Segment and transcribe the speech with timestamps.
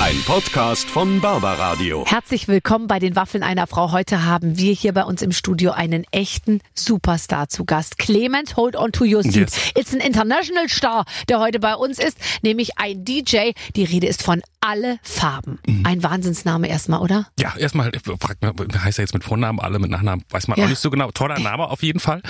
[0.00, 2.04] Ein Podcast von Barbaradio.
[2.06, 3.90] Herzlich willkommen bei den Waffeln einer Frau.
[3.90, 7.98] Heute haben wir hier bei uns im Studio einen echten Superstar zu Gast.
[7.98, 9.34] Clemens, hold on to your seat.
[9.50, 9.72] Yes.
[9.74, 13.50] It's an international star, der heute bei uns ist, nämlich ein DJ.
[13.74, 15.58] Die Rede ist von Alle Farben.
[15.66, 15.84] Mhm.
[15.84, 17.26] Ein Wahnsinnsname erstmal, oder?
[17.38, 20.64] Ja, erstmal fragt man, heißt er jetzt mit Vornamen, alle mit Nachnamen, weiß man Ja.
[20.64, 21.10] auch nicht so genau.
[21.10, 22.22] Toller Name auf jeden Fall.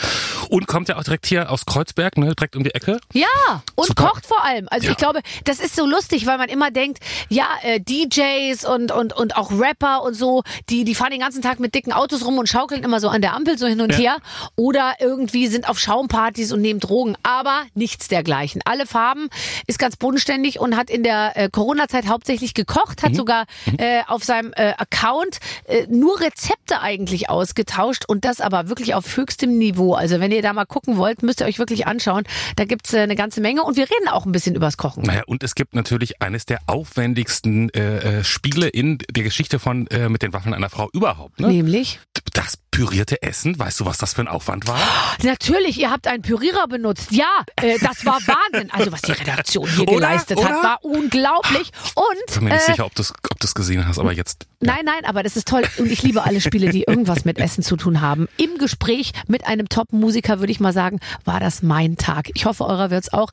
[0.48, 2.98] Und kommt ja auch direkt hier aus Kreuzberg, ne, direkt um die Ecke.
[3.12, 3.26] Ja,
[3.74, 4.08] und Super.
[4.08, 4.66] kocht vor allem.
[4.70, 4.92] Also Ja.
[4.92, 6.98] ich glaube, das ist so lustig, weil man immer denkt,
[7.28, 11.42] ja, äh, DJs und, und, und auch Rapper und so, die, die fahren den ganzen
[11.42, 13.92] Tag mit dicken Autos rum und schaukeln immer so an der Ampel so hin und
[13.92, 13.98] Ja.
[13.98, 14.16] her.
[14.56, 17.16] Oder irgendwie sind auf Schaumpartys und nehmen Drogen.
[17.22, 18.60] Aber nichts dergleichen.
[18.64, 19.28] Alle Farben
[19.66, 23.44] ist ganz bodenständig und hat in der äh, Corona-Zeit hauptsächlich gekocht, hat sogar
[23.78, 29.16] äh, auf seinem äh, Account äh, nur Rezepte eigentlich ausgetauscht und das aber wirklich auf
[29.16, 29.94] höchstem Niveau.
[29.94, 32.24] Also wenn ihr da mal gucken wollt, müsst ihr euch wirklich anschauen.
[32.56, 35.02] Da gibt's äh, eine ganze Menge und wir reden auch ein bisschen übers Kochen.
[35.04, 39.86] Naja, und es gibt natürlich eines der aufwendigsten äh, äh, Spiele in der Geschichte von
[39.88, 41.40] äh, mit den Waffeln einer Frau überhaupt.
[41.40, 41.48] Ne?
[41.48, 42.00] Nämlich?
[42.32, 44.78] Das pürierte Essen, weißt du, was das für ein Aufwand war?
[45.22, 47.10] Natürlich, ihr habt einen Pürierer benutzt.
[47.10, 47.26] Ja,
[47.56, 48.70] äh, das war Wahnsinn.
[48.70, 49.94] Also was die Redaktion hier Oder?
[49.94, 50.62] geleistet hat, Oder?
[50.62, 51.70] war unglaublich.
[51.94, 54.46] Und Bin mir nicht äh, sicher, ob du es ob du's gesehen hast, aber jetzt.
[54.60, 55.62] Nein, nein, aber das ist toll.
[55.78, 58.28] Und ich liebe alle Spiele, die irgendwas mit Essen zu tun haben.
[58.36, 62.30] Im Gespräch mit einem Top-Musiker, würde ich mal sagen, war das mein Tag.
[62.34, 63.30] Ich hoffe, eurer wird's auch.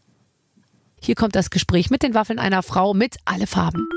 [1.01, 3.87] Hier kommt das Gespräch mit den Waffeln einer Frau mit alle Farben.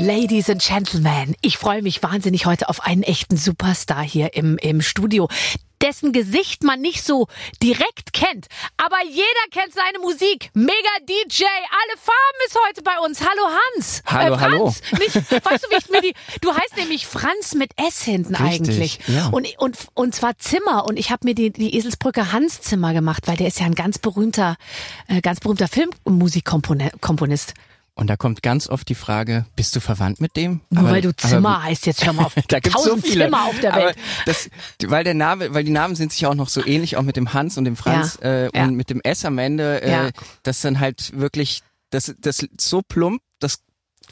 [0.00, 4.80] Ladies and Gentlemen, ich freue mich wahnsinnig heute auf einen echten Superstar hier im, im
[4.80, 5.28] Studio,
[5.82, 7.26] dessen Gesicht man nicht so
[7.62, 8.46] direkt kennt.
[8.78, 10.48] Aber jeder kennt seine Musik.
[10.54, 10.72] Mega
[11.06, 13.20] DJ, alle Farben ist heute bei uns.
[13.20, 13.42] Hallo
[13.76, 14.02] Hans.
[14.06, 14.80] Hallo, äh, Franz.
[14.90, 15.00] hallo.
[15.04, 18.68] Nicht, weißt du, wie ich mir die, du heißt nämlich Franz mit S hinten Richtig,
[18.70, 19.00] eigentlich.
[19.06, 19.28] ja.
[19.28, 20.86] Und, und, und zwar Zimmer.
[20.86, 23.74] Und ich habe mir die, die Eselsbrücke Hans Zimmer gemacht, weil der ist ja ein
[23.74, 24.56] ganz berühmter,
[25.08, 27.52] äh, ganz berühmter Filmmusikkomponist.
[28.00, 30.62] Und da kommt ganz oft die Frage, bist du verwandt mit dem?
[30.70, 32.34] Nur Aber- weil du Zimmer aber- heißt, jetzt hör mal auf.
[32.48, 33.26] Da gibt's so Tausend viele.
[33.26, 33.96] Zimmer auf der Welt.
[34.24, 34.48] das,
[34.86, 37.34] weil der Name, weil die Namen sind sich auch noch so ähnlich, auch mit dem
[37.34, 38.64] Hans und dem Franz Ja, äh, ja.
[38.64, 40.08] und mit dem S am Ende, äh, Ja.
[40.44, 43.20] das dann halt wirklich, das, das so plump,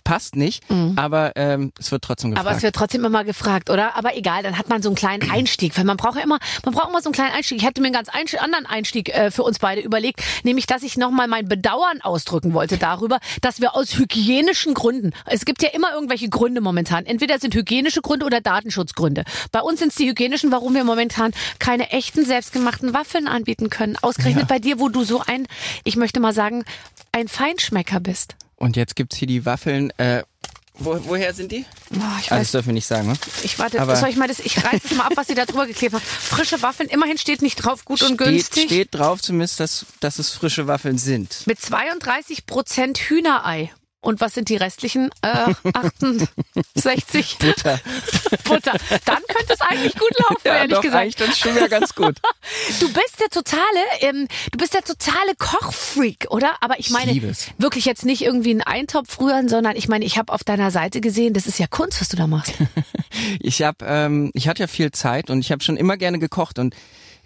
[0.09, 0.65] passt nicht,
[0.97, 2.45] aber ähm, es wird trotzdem gefragt.
[2.47, 2.49] Mhm.
[2.49, 3.95] Aber es wird trotzdem immer gefragt, oder?
[3.95, 6.73] Aber egal, dann hat man so einen kleinen Einstieg, weil man braucht ja immer, man
[6.73, 7.59] braucht immer so einen kleinen Einstieg.
[7.59, 10.83] Ich hatte mir einen ganz einsch- anderen Einstieg äh, für uns beide überlegt, nämlich, dass
[10.83, 15.69] ich nochmal mein Bedauern ausdrücken wollte darüber, dass wir aus hygienischen Gründen, es gibt ja
[15.69, 19.25] immer irgendwelche Gründe momentan, entweder sind hygienische Gründe oder Datenschutzgründe.
[19.53, 23.97] Bei uns sind es die hygienischen, warum wir momentan keine echten selbstgemachten Waffeln anbieten können.
[24.01, 25.47] Ausgerechnet bei dir, wo du so ein,
[25.85, 26.65] ich möchte mal sagen,
[27.13, 28.37] ein Feinschmecker bist.
[28.59, 30.23] Und jetzt gibt's hier die Waffeln, äh,
[30.81, 31.65] wo, woher sind die?
[31.93, 33.15] Oh, ich Ah, weiß das dürfen wir nicht sagen, ne?
[33.43, 35.45] Ich warte, Aber- soll ich mal das, ich reiß das mal ab, was sie da
[35.45, 36.03] drüber geklebt haben.
[36.05, 38.65] Frische Waffeln, immerhin steht nicht drauf gut und Steht, günstig.
[38.67, 41.45] steht drauf zumindest, dass, dass es frische Waffeln sind.
[41.47, 43.73] Mit 32 Prozent Hühnerei.
[44.01, 47.39] Und was sind die restlichen äh, 68?
[47.39, 47.81] Butter.
[48.45, 48.73] Butter.
[49.05, 51.03] Dann könnte es eigentlich gut laufen, Ja, ehrlich doch, gesagt.
[51.03, 52.17] eigentlich dann schon wieder ganz gut.
[52.81, 53.61] Du bist der totale,
[54.01, 56.57] ähm, du bist der totale Kochfreak, oder?
[56.61, 57.49] Aber ich meine, liebe es.
[57.59, 61.01] wirklich jetzt nicht irgendwie einen Eintopf rühren, sondern ich meine, ich habe auf deiner Seite
[61.01, 62.55] gesehen, das ist ja Kunst, was du da machst.
[63.41, 66.59] Ich habe, ähm, ich hatte ja viel Zeit und ich habe schon immer gerne gekocht
[66.59, 66.75] und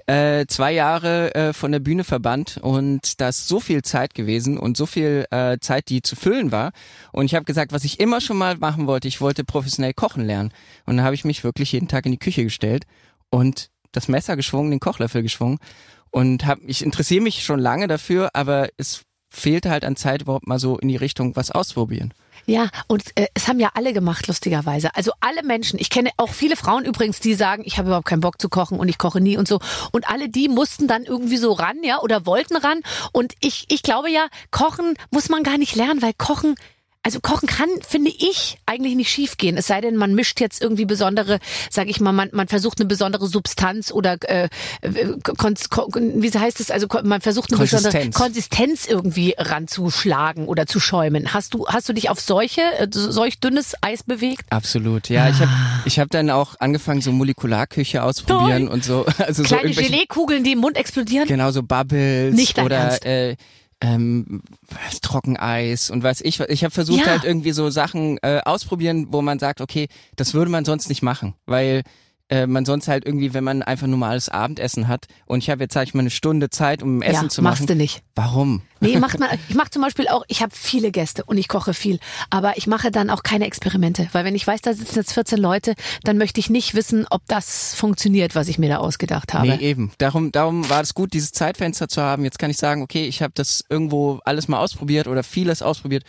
[0.06, 4.58] äh, zwei Jahre äh, von der Bühne verbannt und da ist so viel Zeit gewesen
[4.58, 6.72] und so viel äh, Zeit, die zu füllen war.
[7.12, 10.24] Und ich habe gesagt, was ich immer schon mal machen wollte, ich wollte professionell kochen
[10.24, 10.52] lernen.
[10.86, 12.84] Und dann habe ich mich wirklich jeden Tag in die Küche gestellt
[13.30, 15.58] und das Messer geschwungen, den Kochlöffel geschwungen
[16.10, 20.46] und hab, ich interessiere mich schon lange dafür, aber es fehlte halt an Zeit, überhaupt
[20.46, 22.12] mal so in die Richtung was ausprobieren.
[22.47, 24.94] Ja, und äh, es haben ja alle gemacht, lustigerweise.
[24.94, 25.78] Also alle Menschen.
[25.78, 28.78] Ich kenne auch viele Frauen übrigens, die sagen, ich habe überhaupt keinen Bock zu kochen
[28.78, 29.60] und ich koche nie und so.
[29.93, 32.81] Und alle die mussten dann irgendwie so ran, ja, oder wollten ran.
[33.12, 36.56] Und ich, ich glaube ja, kochen muss man gar nicht lernen, weil kochen
[37.02, 39.56] also kochen kann, finde ich, eigentlich nicht schief gehen.
[39.56, 42.86] Es sei denn, man mischt jetzt irgendwie besondere, sage ich mal, man, man versucht eine
[42.86, 44.48] besondere Substanz oder äh,
[44.82, 46.71] äh, kon, kon, wie heißt es?
[46.71, 48.15] Also man versucht eine besondere Konsistenz.
[48.15, 51.34] Konsistenz irgendwie ranzuschlagen oder zu schäumen.
[51.34, 54.44] Hast du hast du dich auf solche äh, solch dünnes Eis bewegt?
[54.50, 55.28] Absolut, ja.
[55.28, 55.50] Ich habe
[55.84, 58.74] ich hab dann auch angefangen, so Molekularküche ausprobieren Toll.
[58.74, 59.06] und so.
[59.22, 61.28] Also so Kleine irgendwelche, Geleekugeln, die im Mund explodieren?
[61.28, 63.04] Genau, so Bubbles Nicht oder Ernst.
[63.04, 63.36] äh,
[63.82, 64.42] ähm,
[65.02, 66.40] Trockeneis und weiß ich.
[66.40, 66.48] was.
[66.48, 67.06] Ich habe versucht Ja.
[67.06, 71.02] halt irgendwie so Sachen äh, ausprobieren, wo man sagt, okay, das würde man sonst nicht
[71.02, 71.82] machen, weil
[72.32, 75.74] äh, man sonst halt irgendwie, wenn man einfach normales Abendessen hat und ich habe jetzt,
[75.74, 77.58] sag ich mal, eine Stunde Zeit, um Essen ja, zu machen.
[77.58, 78.02] machst du nicht.
[78.14, 78.62] Warum?
[78.80, 81.74] Nee, macht man, ich mache zum Beispiel auch, ich habe viele Gäste und ich koche
[81.74, 81.98] viel,
[82.30, 85.38] aber ich mache dann auch keine Experimente, weil wenn ich weiß, da sitzen jetzt 14
[85.38, 85.74] Leute,
[86.04, 89.48] dann möchte ich nicht wissen, ob das funktioniert, was ich mir da ausgedacht habe.
[89.48, 89.92] Nee, eben.
[89.98, 92.24] Darum, darum war es gut, dieses Zeitfenster zu haben.
[92.24, 96.04] Jetzt kann ich sagen, okay, ich habe das irgendwo alles mal ausprobiert oder vieles ausprobiert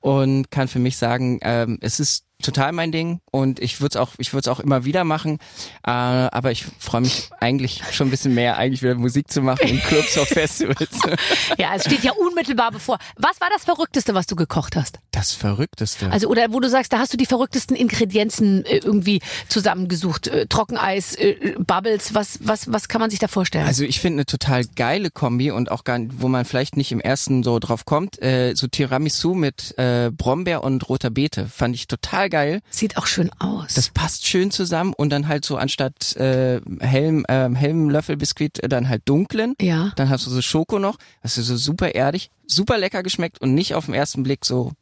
[0.00, 3.96] und kann für mich sagen, ähm, es ist total mein Ding und ich würde es
[3.96, 5.38] auch, ich würde es auch immer wieder machen.
[5.86, 9.68] Äh, aber ich freue mich eigentlich schon ein bisschen mehr, eigentlich wieder Musik zu machen
[9.68, 10.88] in Clubs auf Festivals.
[11.58, 12.98] Ja, es steht ja unmittelbar bevor.
[13.16, 14.98] Was war das Verrückteste, was du gekocht hast?
[15.10, 16.10] Das Verrückteste.
[16.10, 20.46] Also oder wo du sagst, da hast du die verrücktesten Ingredienzen äh, irgendwie zusammengesucht, äh,
[20.46, 22.14] Trockeneis, äh, Bubbles.
[22.14, 23.66] Was was was kann man sich da vorstellen?
[23.66, 27.00] Also ich finde eine total geile Kombi und auch gar, wo man vielleicht nicht im
[27.00, 31.86] ersten so drauf kommt, äh, so Tiramisu mit äh, Brombeer und roter Beete fand ich
[31.86, 32.62] total geil.
[32.70, 33.74] Sieht auch schön aus.
[33.74, 38.68] Das passt schön zusammen und dann halt so anstatt äh, hellem, äh, hellem Löffelbiskuit äh,
[38.68, 39.54] dann halt dunklen.
[39.60, 39.92] ja.
[39.96, 43.54] Dann hast du so Schoko noch, das ist so super erdig, super lecker geschmeckt und
[43.54, 44.72] nicht auf den ersten Blick so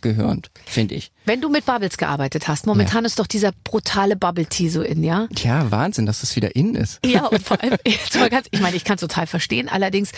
[0.00, 1.12] zusammengehörend, finde ich.
[1.24, 5.04] Wenn du mit Bubbles gearbeitet hast, momentan ist doch dieser brutale Bubble Tea so in,
[5.04, 5.28] ja?
[5.38, 7.00] Ja, Wahnsinn, dass das wieder in ist.
[7.04, 10.12] Ja, und vor allem, jetzt mal ganz, ich meine, ich kann es total verstehen, allerdings,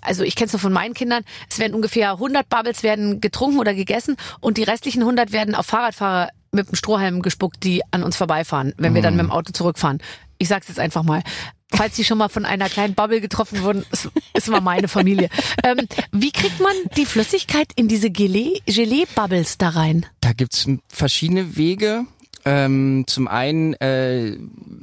[0.00, 3.58] also ich kenne es nur von meinen Kindern, es werden ungefähr 100 Bubbles werden getrunken
[3.58, 8.02] oder gegessen und die restlichen 100 werden auf Fahrradfahrer mit dem Strohhalm gespuckt, die an
[8.02, 9.98] uns vorbeifahren, wenn wir dann mit dem Auto zurückfahren.
[10.38, 11.22] Ich sag's jetzt einfach mal.
[11.72, 15.28] Falls Sie schon mal von einer kleinen Bubble getroffen wurden, es ist mal meine Familie.
[15.64, 20.06] Ähm, wie kriegt man die Flüssigkeit in diese Gelee- Gelee-Bubbles da rein?
[20.20, 22.06] Da gibt's verschiedene Wege.
[22.44, 24.36] Ähm, zum einen, äh,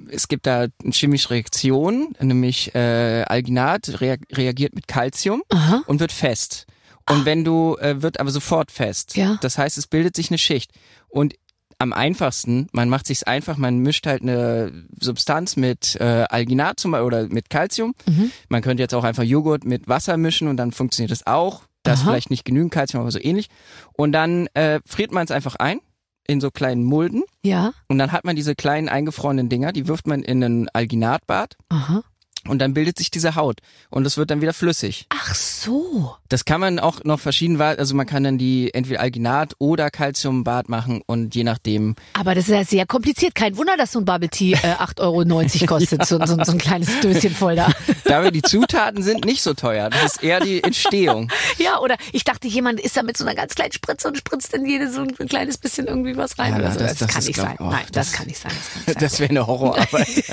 [0.09, 5.81] es gibt da eine chemische Reaktion, nämlich äh, Alginat rea reagiert mit Calcium Aha.
[5.87, 6.67] und wird fest.
[7.09, 9.15] Und wenn du, äh, wird aber sofort fest.
[9.15, 9.37] Ja.
[9.41, 10.71] Das heißt, es bildet sich eine Schicht.
[11.07, 11.35] Und
[11.83, 16.91] am einfachsten, man macht sich's einfach, man mischt halt eine Substanz mit äh, Alginat zum
[16.91, 17.93] Beispiel oder mit Calcium.
[18.07, 18.31] Mhm.
[18.49, 21.63] Man könnte jetzt auch einfach Joghurt mit Wasser mischen und dann funktioniert das auch.
[21.83, 22.11] Da ist Aha.
[22.11, 23.49] vielleicht nicht genügend Calcium, aber so ähnlich.
[23.93, 25.79] Und dann äh, friert man es einfach ein
[26.25, 27.73] in so kleinen Mulden Ja.
[27.89, 32.01] und dann hat man diese kleinen eingefrorenen Dinger, die wirft man in ein Alginatbad Aha.
[32.47, 33.59] Und dann bildet sich diese Haut
[33.89, 35.05] und es wird dann wieder flüssig.
[35.09, 36.15] Ach so.
[36.29, 40.67] Das kann man auch noch verschieden, also man kann dann die entweder Alginat oder Calciumbad
[40.69, 41.95] machen und je nachdem.
[42.13, 43.35] Aber das ist ja sehr kompliziert.
[43.35, 46.05] Kein Wunder, dass so ein Bubble Tea äh, 8,90 Euro kostet.
[46.05, 47.71] so, so, so ein kleines Döschen voll da.
[48.05, 51.31] Da wir die Zutaten sind nicht so teuer, das ist eher die Entstehung.
[51.57, 54.53] Ja, oder ich dachte, jemand ist da mit so einer ganz kleinen Spritze und spritzt
[54.53, 56.79] in jede so ein kleines bisschen irgendwie was rein Ja, oder so.
[56.79, 57.59] das- Das, das kann nicht sein.
[57.59, 58.51] auch- Nein, das, das- kann nicht sein.
[58.85, 58.95] Das.
[59.03, 60.23] Das wäre eine Horrorarbeit.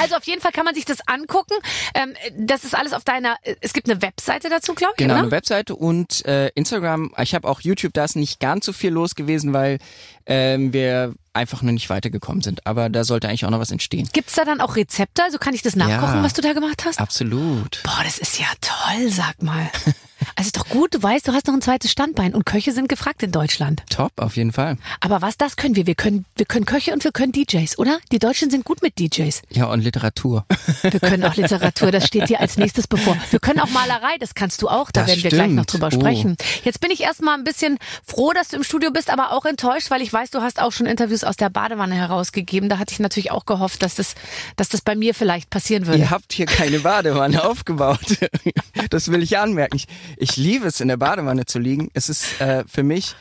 [0.00, 0.98] Also auf jeden Fall kann man sich das
[1.28, 1.54] angucken.
[1.94, 3.36] Ähm, das ist alles auf deiner.
[3.60, 4.98] Es gibt eine Webseite dazu, glaube ich.
[4.98, 5.22] Genau, oder?
[5.24, 7.12] eine Webseite und äh, Instagram.
[7.18, 9.78] Ich habe auch YouTube, da ist nicht ganz so viel los gewesen, weil
[10.26, 12.66] ähm, wir einfach nur nicht weitergekommen sind.
[12.66, 14.08] Aber da sollte eigentlich auch noch was entstehen.
[14.12, 15.22] Gibt's da dann auch Rezepte?
[15.22, 16.22] Also kann ich das nachkochen, Ja.
[16.22, 16.98] was du da gemacht hast?
[17.00, 17.80] Absolut.
[17.84, 19.70] Boah, das ist ja toll, sag mal.
[20.36, 22.88] Also ist doch gut, du weißt, du hast noch ein zweites Standbein und Köche sind
[22.88, 23.82] gefragt in Deutschland.
[23.90, 24.76] Top, auf jeden Fall.
[25.00, 25.86] Aber was, das können wir.
[25.86, 27.98] Wir können, wir können Köche und wir können DJs, oder?
[28.12, 29.42] Die Deutschen sind gut mit DJs.
[29.50, 30.44] Ja, und Literatur.
[30.82, 33.16] Wir können auch Literatur, das steht dir als nächstes bevor.
[33.30, 35.82] Wir können auch Malerei, das kannst du auch, da Das werden wir gleich noch stimmt.
[35.82, 36.00] drüber Oh.
[36.00, 36.36] sprechen.
[36.64, 39.90] Jetzt bin ich erstmal ein bisschen froh, dass du im Studio bist, aber auch enttäuscht,
[39.90, 42.68] weil ich weiß, du hast auch schon Interviews aus der Badewanne herausgegeben.
[42.68, 44.14] Da hatte ich natürlich auch gehofft, dass das,
[44.56, 45.98] dass das bei mir vielleicht passieren würde.
[46.00, 47.98] Ihr habt hier keine Badewanne aufgebaut.
[48.90, 49.76] Das will ich anmerken.
[49.76, 49.86] Ich,
[50.16, 51.90] ich liebe es, in der Badewanne zu liegen.
[51.94, 53.14] Es ist äh, für mich,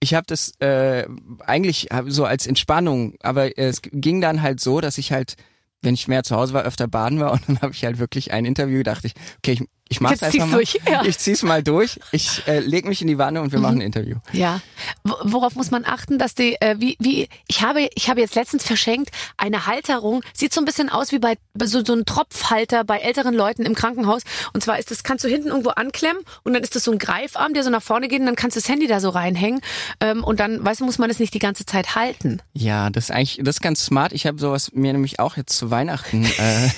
[0.00, 1.06] ich habe das äh,
[1.46, 5.36] eigentlich so als Entspannung, aber es ging dann halt so, dass ich halt,
[5.80, 8.32] wenn ich mehr zu Hause war, öfter baden war und dann habe ich halt wirklich
[8.32, 10.56] ein Interview, dachte ich, okay, ich, ich mach's Jetzt einfach mal.
[10.56, 11.04] durch, ja.
[11.04, 12.00] Ich zieh's mal durch.
[12.10, 14.16] Ich äh, leg mich in die Wanne und wir machen ein Interview.
[14.32, 14.60] Ja.
[15.04, 18.34] Wo- Worauf muss man achten, dass die, äh, wie, wie, ich habe, ich habe jetzt
[18.34, 22.84] letztens verschenkt eine Halterung, sieht so ein bisschen aus wie bei so, so ein Tropfhalter
[22.84, 24.22] bei älteren Leuten im Krankenhaus.
[24.52, 26.98] Und zwar ist das, kannst du hinten irgendwo anklemmen und dann ist das so ein
[26.98, 29.60] Greifarm, der so nach vorne geht und dann kannst du das Handy da so reinhängen.
[30.00, 32.40] Ähm, und dann, weißt du, muss man das nicht die ganze Zeit halten.
[32.54, 34.12] Ja, das ist eigentlich, das ist ganz smart.
[34.12, 36.68] Ich habe sowas mir nämlich auch jetzt zu Weihnachten äh,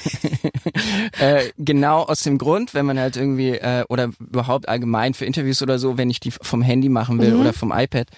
[1.18, 5.62] äh, genau aus dem Grund, wenn man halt irgendwie äh, oder überhaupt allgemein für Interviews
[5.62, 8.08] oder so, wenn ich die vom Handy machen will oder vom iPad,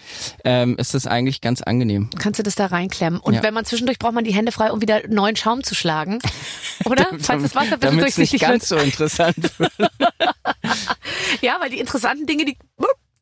[0.44, 2.08] ähm, ist das eigentlich ganz angenehm.
[2.18, 3.20] Kannst du das da reinklemmen.
[3.20, 3.42] Und Ja.
[3.42, 6.18] wenn man zwischendurch braucht man die Hände frei, um wieder neuen Schaum zu schlagen.
[6.86, 7.06] Oder?
[7.18, 8.50] Falls das Wasser ein bisschen es nicht durchsichtig wird.
[8.50, 9.72] ganz so interessant wird.
[11.42, 12.56] Ja, weil die interessanten Dinge, die,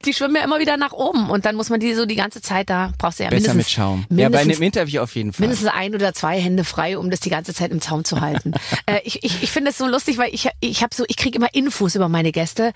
[0.07, 1.31] die schwimmen ja immer wieder nach oben.
[1.31, 3.57] Und dann muss man die so die ganze Zeit da, brauchst du ja Besser mindestens,
[3.57, 4.07] mit Schaum.
[4.11, 5.47] Ja, bei einem Interview auf jeden Fall.
[5.47, 8.53] mindestens ein oder zwei Hände frei, um das die ganze Zeit im Zaum zu halten.
[8.87, 11.37] äh, ich ich, ich finde es so lustig, weil ich, ich habe so, ich kriege
[11.37, 12.73] immer Infos über meine Gäste.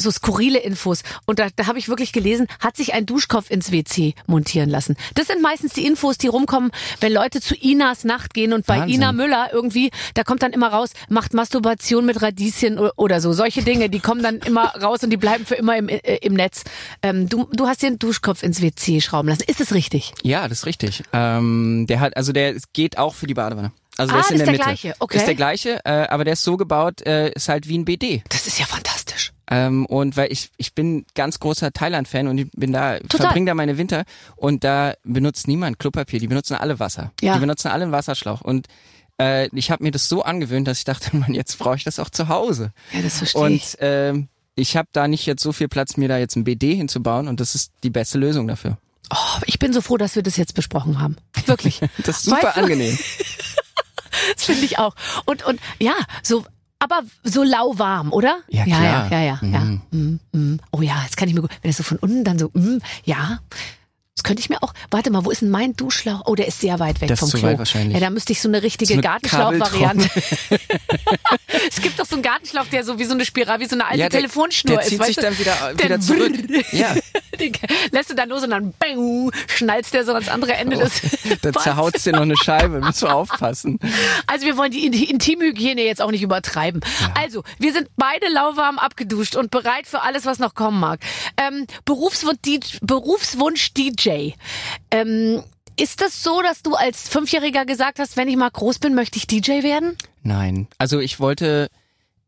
[0.00, 1.02] So skurrile Infos.
[1.26, 4.96] Und da, da habe ich wirklich gelesen, hat sich ein Duschkopf ins WC montieren lassen.
[5.14, 8.78] Das sind meistens die Infos, die rumkommen, wenn Leute zu Inas Nacht gehen und bei
[8.80, 8.96] Wahnsinn.
[8.96, 13.32] Ina Müller irgendwie, da kommt dann immer raus, macht Masturbation mit Radieschen oder so.
[13.32, 16.34] Solche Dinge, die kommen dann immer raus und die bleiben für immer im, äh, im
[16.34, 16.64] Netz.
[17.02, 19.44] Ähm, du, du hast dir einen Duschkopf ins WC schrauben lassen.
[19.46, 20.12] Ist es richtig?
[20.22, 21.02] Ja, das ist richtig.
[21.12, 23.72] Ähm, der hat, also der geht auch für die Badewanne.
[23.96, 24.80] Also der Ah, ist in das der ist der Mitte.
[24.82, 25.16] gleiche, okay.
[25.18, 28.22] Ist der gleiche, äh, aber der ist so gebaut, äh, ist halt wie ein BD.
[28.30, 29.32] Das ist ja fantastisch.
[29.50, 33.26] Ähm, und weil ich, ich bin ganz großer Thailand-Fan und ich bin da, Total.
[33.26, 34.04] verbringe da meine Winter
[34.36, 37.12] und da benutzt niemand Klopapier, die benutzen alle Wasser.
[37.20, 37.34] Ja.
[37.34, 38.42] Die benutzen alle einen Wasserschlauch.
[38.42, 38.68] Und
[39.20, 41.98] äh, ich habe mir das so angewöhnt, dass ich dachte, man, jetzt brauche ich das
[41.98, 42.72] auch zu Hause.
[42.92, 43.74] Ja, das verstehe ich.
[43.74, 46.74] Und ähm, ich habe da nicht jetzt so viel Platz, mir da jetzt ein BD
[46.74, 48.78] hinzubauen und das ist die beste Lösung dafür.
[49.12, 51.16] Oh, ich bin so froh, dass wir das jetzt besprochen haben.
[51.46, 51.80] Wirklich.
[52.04, 52.60] Das ist super Weißt du?
[52.62, 52.96] angenehm.
[54.34, 54.94] Das finde ich auch.
[55.24, 56.44] Und, und ja, so,
[56.80, 58.38] aber so lauwarm, oder?
[58.48, 59.10] Ja, ja, klar.
[59.12, 59.38] ja, ja, ja.
[59.42, 59.60] ja.
[59.60, 59.80] Mhm.
[60.32, 60.60] Mm, mm.
[60.72, 62.78] Oh ja, jetzt kann ich mir gut, wenn es so von unten dann so, mm,
[63.04, 63.38] ja.
[64.16, 64.74] Das könnte ich mir auch.
[64.90, 66.22] Warte mal, wo ist denn mein Duschschlauch?
[66.26, 67.48] Oh, der ist sehr weit weg Das ist vom zu Klo.
[67.48, 67.94] weit wahrscheinlich.
[67.94, 70.10] Ja, da müsste ich so eine richtige So Gartenschlauch-Variante.
[71.70, 73.86] es gibt doch so einen Gartenschlauch, der so wie so eine Spirale, wie so eine
[73.86, 74.90] alte Ja, der- Telefonschnur der ist.
[74.90, 75.22] zieht weißt sich du?
[75.22, 76.32] dann wieder- Der wieder zurück.
[76.72, 76.94] Ja.
[77.38, 77.52] Den
[77.92, 81.28] lässt du dann los und dann bang, schnallst der so ans andere Ende des Oh,
[81.42, 81.62] Da Bands.
[81.62, 83.78] zerhaut's dir noch eine Scheibe, musst du aufpassen.
[84.26, 86.80] Also wir wollen die, die Intimhygiene jetzt auch nicht übertreiben.
[87.14, 91.00] Also, wir sind beide lauwarm abgeduscht und bereit für alles, was noch kommen mag.
[91.36, 94.30] Ähm, Berufswunsch, DJ, Berufswunsch DJ.
[94.90, 95.42] Ähm,
[95.78, 99.16] ist das so, dass du als Fünfjähriger gesagt hast, wenn ich mal groß bin, möchte
[99.18, 99.96] ich DJ werden?
[100.22, 101.68] Nein, also ich wollte,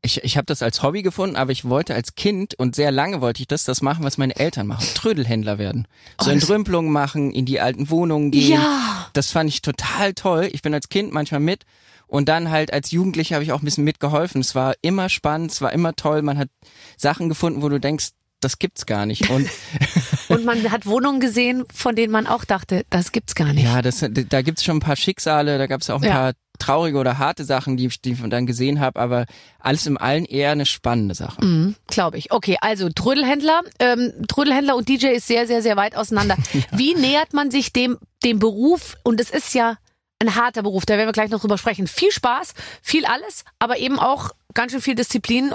[0.05, 3.21] ich, ich habe das als Hobby gefunden, aber ich wollte als Kind und sehr lange
[3.21, 5.87] wollte ich das, das machen, was meine Eltern machen, Trödelhändler werden.
[6.21, 8.53] So Oh, Entrümpelungen machen, in die alten Wohnungen gehen.
[8.61, 9.09] Ja.
[9.13, 10.49] Das fand ich total toll.
[10.53, 11.65] Ich bin als Kind manchmal mit
[12.09, 14.41] und dann halt als Jugendlicher habe ich auch ein bisschen mitgeholfen.
[14.41, 16.23] Es war immer spannend, es war immer toll.
[16.23, 16.49] Man hat
[16.97, 18.09] Sachen gefunden, wo du denkst,
[18.41, 19.31] das gibt's gar nicht.
[19.31, 19.49] Und
[20.29, 23.65] Und man hat Wohnungen gesehen, von denen man auch dachte, das gibt's gar nicht.
[23.65, 26.15] ja, das, da gibt's schon ein paar Schicksale, da gab's auch ein Ja.
[26.15, 26.33] paar
[26.63, 29.27] traurige oder harte Sachen, die, ich- die ich dann gesehen habe, aber
[29.59, 31.45] alles im allen eher eine spannende Sache.
[31.45, 32.33] Mhm, Glaube ich.
[32.33, 36.37] Okay, also Trödelhändler, ähm, Trödelhändler und DJ ist sehr, sehr, sehr weit auseinander.
[36.73, 38.97] Wie nähert man sich dem, dem Beruf?
[39.03, 39.77] Und es ist ja
[40.19, 41.87] ein harter Beruf, da werden wir gleich noch drüber sprechen.
[41.89, 45.53] Viel Spaß, viel alles, aber eben auch ganz schön viel Disziplin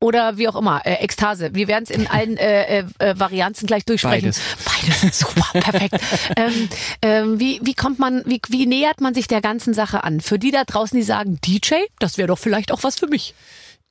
[0.00, 1.50] oder wie auch immer, äh, Ekstase.
[1.54, 4.32] Wir werden es in allen äh, äh, äh, Varianten gleich durchsprechen.
[4.32, 4.40] Beides.
[4.64, 5.96] Beides, super, perfekt.
[6.36, 6.68] ähm,
[7.02, 10.20] ähm, wie, wie kommt man, wie, wie nähert man sich der ganzen Sache an?
[10.20, 13.34] Für die da draußen, die sagen, DJ, das wäre doch vielleicht auch was für mich.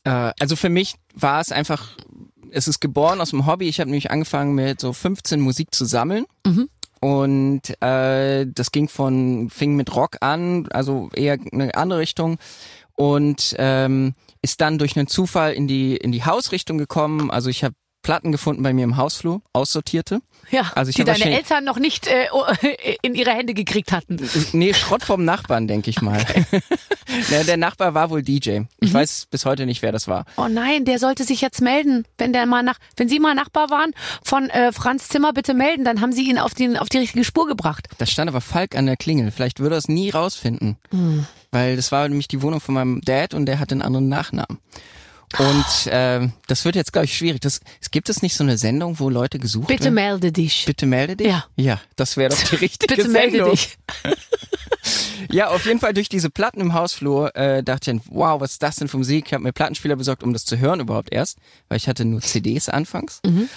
[0.03, 1.95] Äh, also für mich war es einfach,
[2.51, 3.69] es ist geboren aus dem Hobby.
[3.69, 6.25] Ich habe nämlich angefangen mit so 15 Musik zu sammeln.
[6.45, 6.69] Mhm.
[7.01, 12.37] Und äh, das ging von, fing mit Rock an, also eher eine andere Richtung.
[12.99, 17.31] Und ähm, ist dann durch einen Zufall in die, in die Hausrichtung gekommen.
[17.31, 20.19] Also ich habe Platten gefunden bei mir im Hausflur, aussortierte.
[20.51, 22.45] Ja, Also ich die deine Eltern noch nicht äh, oh,
[23.01, 24.17] in ihre Hände gekriegt hatten.
[24.53, 26.23] Nee, Schrott vom Nachbarn, denke ich mal.
[27.29, 28.59] Na, der Nachbar war wohl DJ.
[28.59, 28.67] Mhm.
[28.79, 30.25] Ich weiß bis heute nicht, wer das war.
[30.37, 33.69] Oh nein, der sollte sich jetzt melden, wenn der mal nach, wenn Sie mal Nachbar
[33.69, 36.99] waren von äh, Franz Zimmer, bitte melden, dann haben Sie ihn auf die auf die
[36.99, 37.87] richtige Spur gebracht.
[37.97, 39.31] Da stand aber Falk an der Klingel.
[39.31, 40.77] Vielleicht würde er es nie rausfinden.
[40.91, 41.25] Hm.
[41.51, 44.59] Weil das war nämlich die Wohnung von meinem Dad und der hat einen anderen Nachnamen.
[45.37, 47.41] Und ähm, das wird jetzt, glaube ich, schwierig.
[47.41, 49.93] Das, es gibt es nicht so eine Sendung, wo Leute gesucht Bitte werden?
[49.93, 50.65] melde dich.
[50.65, 51.27] Bitte melde dich.
[51.27, 51.45] Ja.
[51.55, 53.31] Ja, das wäre doch die richtige Bitte Sendung.
[53.31, 53.77] melde dich.
[55.31, 58.63] Ja, auf jeden Fall durch diese Platten im Hausflur äh, dachte ich, wow, was ist
[58.63, 59.25] das denn für Musik?
[59.27, 62.21] Ich habe mir Plattenspieler besorgt, um das zu hören überhaupt erst, weil ich hatte nur
[62.21, 63.19] CDs anfangs.
[63.25, 63.49] Mhm.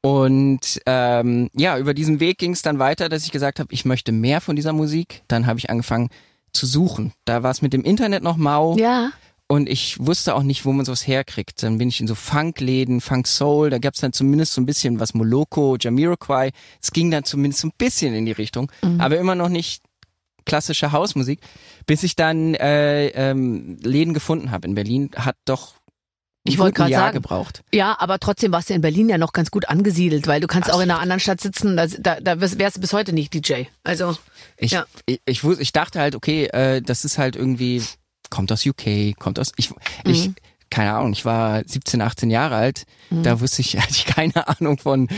[0.00, 3.84] Und ähm, ja, über diesen Weg ging es dann weiter, dass ich gesagt habe, ich
[3.84, 5.22] möchte mehr von dieser Musik.
[5.28, 6.08] Dann habe ich angefangen
[6.52, 7.12] zu suchen.
[7.26, 8.76] Da war es mit dem Internet noch mau.
[8.76, 9.10] Ja.
[9.50, 11.64] Und ich wusste auch nicht, wo man sowas herkriegt.
[11.64, 15.00] Dann bin ich in so Funkläden, Funk Soul, da gab's dann zumindest so ein bisschen
[15.00, 16.52] was Moloko, Jamiroquai.
[16.80, 19.00] Es ging dann zumindest so ein bisschen in die Richtung, Mhm.
[19.00, 19.82] aber immer noch nicht
[20.46, 21.40] klassische Hausmusik,
[21.84, 25.10] bis ich dann äh, ähm, Läden gefunden habe in Berlin.
[25.16, 25.74] Hat doch
[26.44, 27.14] Ich wollte gerade Jahr sagen.
[27.14, 27.62] gebraucht.
[27.74, 30.72] Ja, aber trotzdem warst du in Berlin ja noch ganz gut angesiedelt, weil du kannst
[30.72, 31.86] auch in einer anderen Stadt sitzen, da,
[32.20, 33.64] da, wärst du bis heute nicht DJ.
[33.82, 34.16] Also,
[34.56, 34.86] Ich, Ja.
[35.06, 37.82] ich, ich, ich dachte halt, okay, äh, das ist halt irgendwie,
[38.30, 39.70] kommt aus UK, kommt aus, ich,
[40.04, 40.34] ich, Mhm.
[40.70, 44.78] keine Ahnung, ich war 17, 18 Jahre alt, da wusste ich, hatte ich keine Ahnung
[44.78, 45.08] von,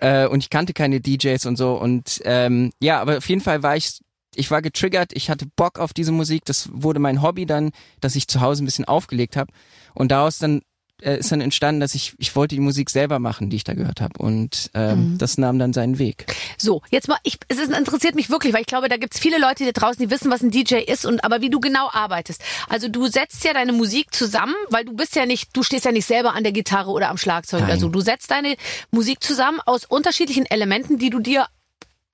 [0.00, 1.74] äh, und ich kannte keine DJs und so.
[1.74, 3.98] Und, ähm, ja, aber auf jeden Fall war ich,
[4.36, 8.14] ich war getriggert, ich hatte Bock auf diese Musik, das wurde mein Hobby dann, dass
[8.14, 9.52] ich zu Hause ein bisschen aufgelegt habe.
[9.94, 10.62] Und daraus dann
[11.02, 13.74] äh, ist dann entstanden, dass ich ich wollte die Musik selber machen, die ich da
[13.74, 15.18] gehört habe und ähm, mhm.
[15.18, 16.26] das nahm dann seinen Weg.
[16.58, 19.38] So, jetzt mal, ich, es ist, interessiert mich wirklich, weil ich glaube, da gibt's viele
[19.38, 22.42] Leute da draußen, die wissen, was ein DJ ist und aber wie du genau arbeitest.
[22.68, 25.92] Also du setzt ja deine Musik zusammen, weil du bist ja nicht, du stehst ja
[25.92, 27.70] nicht selber an der Gitarre oder am Schlagzeug Nein.
[27.70, 27.88] oder so.
[27.88, 28.56] Du setzt deine
[28.90, 31.46] Musik zusammen aus unterschiedlichen Elementen, die du dir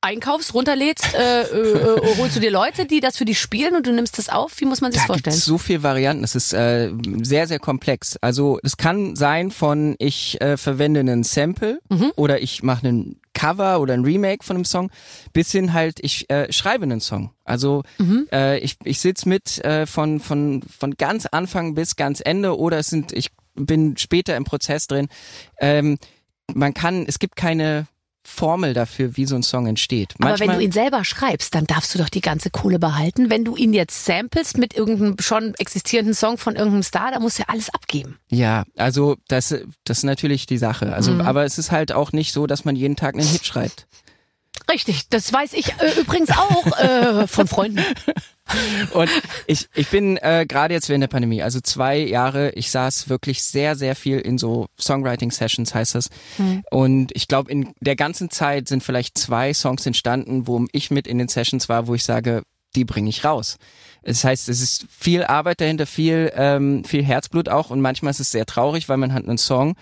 [0.06, 3.86] einkaufst, runterlädst, äh, äh, äh, holst du dir Leute, die das für dich spielen und
[3.86, 4.52] du nimmst das auf?
[4.60, 5.34] Wie muss man sich da vorstellen?
[5.34, 6.22] Gibt's so viele Varianten.
[6.22, 8.16] Es ist äh, sehr, sehr komplex.
[8.20, 12.12] Also es kann sein von ich äh, verwende einen Sample mhm.
[12.14, 14.90] oder ich mache einen Cover oder ein Remake von einem Song,
[15.32, 17.32] bis hin halt ich äh, schreibe einen Song.
[17.44, 18.28] Also mhm.
[18.32, 22.78] äh, ich, ich sitz mit äh, von, von, von ganz Anfang bis ganz Ende oder
[22.78, 25.08] es sind, ich bin später im Prozess drin.
[25.58, 25.98] Ähm,
[26.54, 27.86] man kann, es gibt keine
[28.26, 30.14] Formel dafür, wie so ein Song entsteht.
[30.18, 33.30] Manchmal, Aber wenn du ihn selber schreibst, dann darfst du doch die ganze Kohle behalten.
[33.30, 37.38] Wenn du ihn jetzt samplest mit irgendeinem schon existierenden Song von irgendeinem Star, da musst
[37.38, 38.18] du ja alles abgeben.
[38.28, 39.54] Ja, also das,
[39.84, 40.92] das ist natürlich die Sache.
[40.92, 41.20] Also, mhm.
[41.22, 43.86] aber es ist halt auch nicht so, dass man jeden Tag einen Hit schreibt.
[44.70, 47.80] Richtig, das weiß ich äh, übrigens auch äh, von Freunden.
[48.92, 49.10] Und
[49.46, 53.42] ich, ich bin äh, gerade jetzt während der Pandemie, also zwei Jahre, ich saß wirklich
[53.42, 56.10] sehr, sehr viel in so Songwriting-Sessions, heißt das.
[56.38, 56.62] Mhm.
[56.70, 61.08] Und ich glaube, in der ganzen Zeit sind vielleicht zwei Songs entstanden, wo ich mit
[61.08, 62.42] in den Sessions war, wo ich sage,
[62.76, 63.56] die bringe ich raus.
[64.02, 68.20] Das heißt, es ist viel Arbeit dahinter, viel, ähm, viel Herzblut auch und manchmal ist
[68.20, 69.74] es sehr traurig, weil man hat einen Song,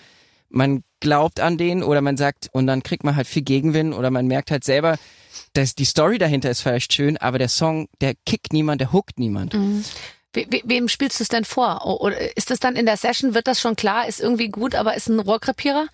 [0.54, 4.10] man glaubt an den oder man sagt und dann kriegt man halt viel Gegenwind oder
[4.10, 4.96] man merkt halt selber,
[5.52, 9.18] dass die Story dahinter ist vielleicht schön, aber der Song, der kickt niemand, der hookt
[9.18, 9.54] niemand.
[9.54, 9.84] Mhm.
[10.32, 11.86] We wem spielst du es denn vor?
[12.00, 14.96] Oder ist das dann in der Session, wird das schon klar, ist irgendwie gut, aber
[14.96, 15.86] ist ein Rohrkrepierer?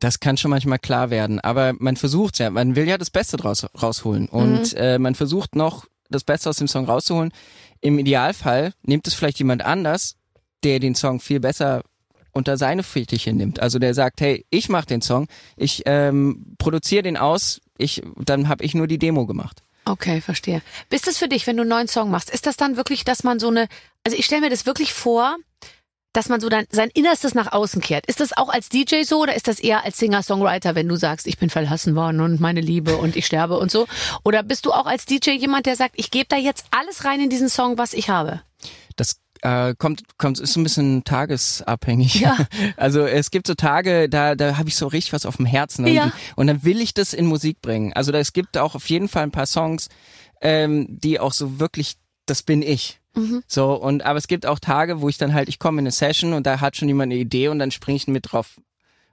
[0.00, 3.36] Das kann schon manchmal klar werden, aber man versucht ja, man will ja das Beste
[3.36, 4.78] draus rausholen und mhm.
[4.78, 7.32] äh, man versucht noch das Beste aus dem Song rauszuholen.
[7.80, 10.16] Im Idealfall nimmt es vielleicht jemand anders,
[10.64, 11.82] der den Song viel besser
[12.34, 13.60] unter seine Fittiche nimmt.
[13.60, 18.48] Also der sagt, hey, ich mache den Song, ich ähm, produziere den aus, ich, dann
[18.48, 19.62] habe ich nur die Demo gemacht.
[19.86, 20.62] Okay, verstehe.
[20.88, 23.22] Bist das für dich, wenn du einen neuen Song machst, ist das dann wirklich, dass
[23.22, 23.68] man so eine,
[24.04, 25.36] also ich stelle mir das wirklich vor,
[26.14, 28.06] dass man so dann sein Innerstes nach außen kehrt.
[28.06, 31.26] Ist das auch als DJ so oder ist das eher als Singer-Songwriter, wenn du sagst,
[31.26, 33.86] ich bin verlassen worden und meine Liebe und ich sterbe und so?
[34.22, 37.20] Oder bist du auch als DJ jemand, der sagt, ich gebe da jetzt alles rein
[37.20, 38.40] in diesen Song, was ich habe?
[38.96, 42.20] Das äh, kommt, kommt, ist so ein bisschen tagesabhängig.
[42.20, 42.36] Ja.
[42.76, 45.86] Also es gibt so Tage, da, da habe ich so richtig was auf dem Herzen
[45.86, 46.12] ja.
[46.34, 47.92] und dann will ich das in Musik bringen.
[47.92, 49.88] Also da, es gibt auch auf jeden Fall ein paar Songs,
[50.40, 51.94] ähm, die auch so wirklich,
[52.26, 53.00] das bin ich.
[53.14, 53.42] Mhm.
[53.46, 55.92] So, und aber es gibt auch Tage, wo ich dann halt, ich komme in eine
[55.92, 58.60] Session und da hat schon jemand eine Idee und dann springe ich mit drauf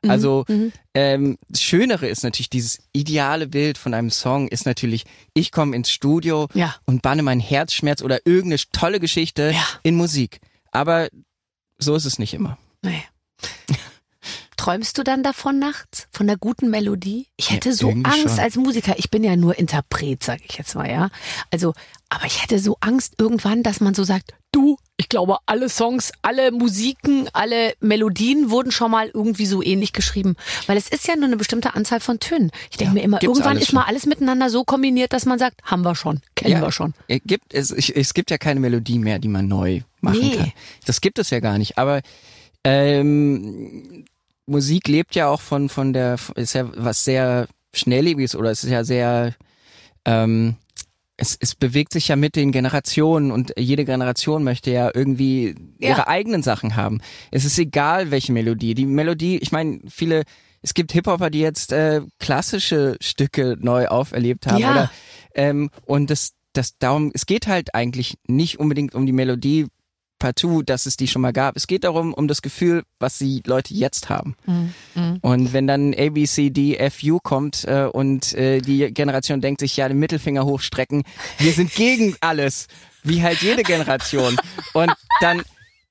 [0.08, 0.72] also mhm.
[0.94, 5.76] ähm, das Schönere ist natürlich dieses ideale Bild von einem Song ist natürlich, ich komme
[5.76, 6.76] ins Studio ja.
[6.86, 9.66] und banne meinen Herzschmerz oder irgendeine tolle Geschichte ja.
[9.84, 10.40] in Musik.
[10.72, 11.10] Aber
[11.78, 12.58] so ist es nicht immer.
[12.82, 13.04] Nee.
[14.58, 16.08] Träumst du dann davon nachts?
[16.12, 17.28] Von der guten Melodie?
[17.36, 18.40] Ich hätte ja, so Angst schon.
[18.40, 18.94] als Musiker.
[18.98, 21.10] Ich bin ja nur Interpret, sag ich jetzt mal, ja.
[21.50, 21.74] Also,
[22.10, 26.12] aber ich hätte so Angst irgendwann, dass man so sagt, du, ich glaube, alle Songs,
[26.22, 30.36] alle Musiken, alle Melodien wurden schon mal irgendwie so ähnlich geschrieben.
[30.68, 32.52] Weil es ist ja nur eine bestimmte Anzahl von Tönen.
[32.70, 35.64] Ich denke ja, mir immer, irgendwann ist mal alles miteinander so kombiniert, dass man sagt,
[35.64, 36.94] haben wir schon, kennen ja, wir schon.
[37.08, 40.38] Gibt, es, es gibt ja keine Melodie mehr, die man neu machen nee.
[40.38, 40.52] kann.
[40.86, 41.80] Das gibt es ja gar nicht.
[41.80, 42.02] Aber
[42.64, 44.06] ähm,
[44.46, 48.70] Musik lebt ja auch von, von der, ist ja was sehr Schnelllebiges oder es ist
[48.70, 49.34] ja sehr,
[50.06, 50.58] ähm,
[51.22, 55.90] es, es bewegt sich ja mit den Generationen und jede Generation möchte ja irgendwie ja.
[55.90, 57.00] ihre eigenen Sachen haben.
[57.30, 58.74] Es ist egal, welche Melodie.
[58.74, 60.24] Die Melodie, ich meine, viele,
[60.64, 64.58] es gibt Hip-Hopper, die jetzt äh, klassische Stücke neu auferlebt haben.
[64.58, 64.72] Ja.
[64.72, 64.92] Oder,
[65.36, 69.68] ähm, und das, das darum, es geht halt eigentlich nicht unbedingt um die Melodie,
[70.22, 71.58] partout, dass es die schon mal gab.
[71.58, 74.36] Es geht darum, um das Gefühl, was die Leute jetzt haben.
[74.46, 74.74] Mhm.
[74.96, 75.18] mhm.
[75.22, 79.42] Und wenn dann A, B, C, D, F, U kommt äh, und äh, die Generation
[79.42, 81.04] denkt sich, ja, den Mittelfinger hochstrecken,
[81.40, 82.68] wir sind gegen alles,
[83.04, 84.38] wie halt jede Generation.
[84.74, 85.42] Und dann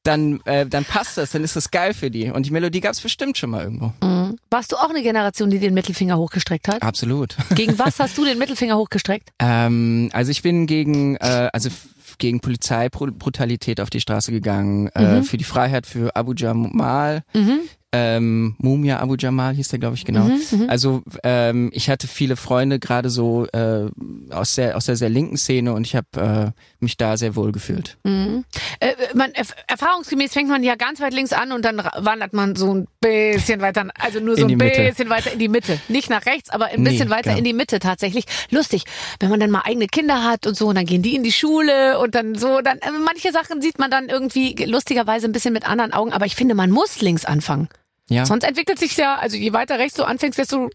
[0.03, 2.31] dann, äh, dann passt das, dann ist das geil für die.
[2.31, 3.93] Und die Melodie gab es bestimmt schon mal irgendwo.
[4.03, 4.39] Mhm.
[4.49, 6.83] Warst du auch eine Generation, die den Mittelfinger hochgestreckt hat?
[6.83, 7.37] Absolut.
[7.55, 9.31] Gegen was hast du den Mittelfinger hochgestreckt?
[9.43, 11.71] Ähm, also ich bin gegen, äh, also
[12.21, 15.19] gegen Polizeibrutalität auf die Straße gegangen, äh, mhm.
[15.19, 17.23] äh, für die Freiheit für Abu Jamal.
[17.35, 17.61] Mhm.
[17.93, 20.25] Ähm, Mumia Abu Jamal hieß der, glaube ich, genau.
[20.25, 23.91] Mhm, mhm, also ähm, ich hatte viele Freunde, gerade so äh,
[24.31, 27.53] aus der aus der sehr linken Szene und ich habe äh, mich da sehr wohl
[27.53, 27.97] gefühlt.
[28.05, 28.45] Mhm.
[28.81, 32.57] Äh, man, erf erfahrungsgemäß fängt man ja ganz weit links an und dann wandert man
[32.57, 35.11] so ein bisschen weiter, also nur so ein bisschen Mitte.
[35.11, 35.81] weiter in die Mitte.
[35.89, 37.39] Nicht nach rechts, aber ein bisschen nee, weiter klar.
[37.39, 38.25] in die Mitte tatsächlich.
[38.51, 38.85] Lustig,
[39.19, 41.33] wenn man dann mal eigene Kinder hat und so und dann gehen die in die
[41.33, 45.53] Schule und dann so, dann äh, manche Sachen sieht man dann irgendwie lustigerweise ein bisschen
[45.53, 47.69] mit anderen Augen, aber ich finde, man muss links anfangen.
[48.11, 48.27] Ja.
[48.27, 50.69] Sonst entwickelt sich ja, also je weiter rechts du anfängst, desto,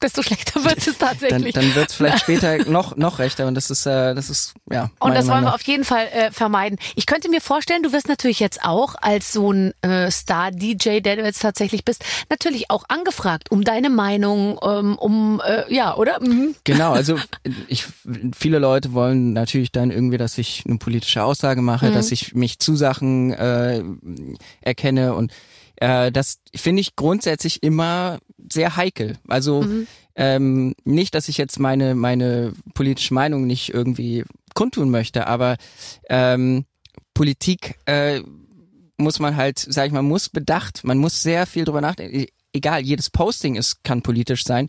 [0.00, 1.52] desto schlechter wird es tatsächlich.
[1.52, 4.54] dann dann wird es vielleicht später noch, noch rechter und das ist, äh, das ist,
[4.70, 4.88] ja.
[5.00, 6.78] Und das wollen wir auf jeden Fall äh, vermeiden.
[6.94, 11.16] Ich könnte mir vorstellen, du wirst natürlich jetzt auch als so ein äh, Star-DJ, der
[11.16, 16.20] du jetzt tatsächlich bist, natürlich auch angefragt um deine Meinung, ähm, um, äh, ja, oder?
[16.20, 16.54] Mhm.
[16.62, 17.18] Genau, also
[17.68, 17.86] ich,
[18.36, 21.94] viele Leute wollen natürlich dann irgendwie, dass ich eine politische Aussage mache, mhm.
[21.94, 23.82] dass ich mich zu Sachen äh,
[24.60, 25.32] erkenne und
[25.80, 28.18] äh, das finde ich grundsätzlich immer
[28.50, 29.18] sehr heikel.
[29.28, 29.86] Also mhm.
[30.16, 35.56] ähm, nicht, dass ich jetzt meine meine politische Meinung nicht irgendwie kundtun möchte, aber
[36.08, 36.64] ähm,
[37.14, 38.20] Politik äh,
[38.96, 42.26] muss man halt, sag ich mal, muss bedacht, man muss sehr viel drüber nachdenken.
[42.52, 44.68] Egal, jedes Posting ist kann politisch sein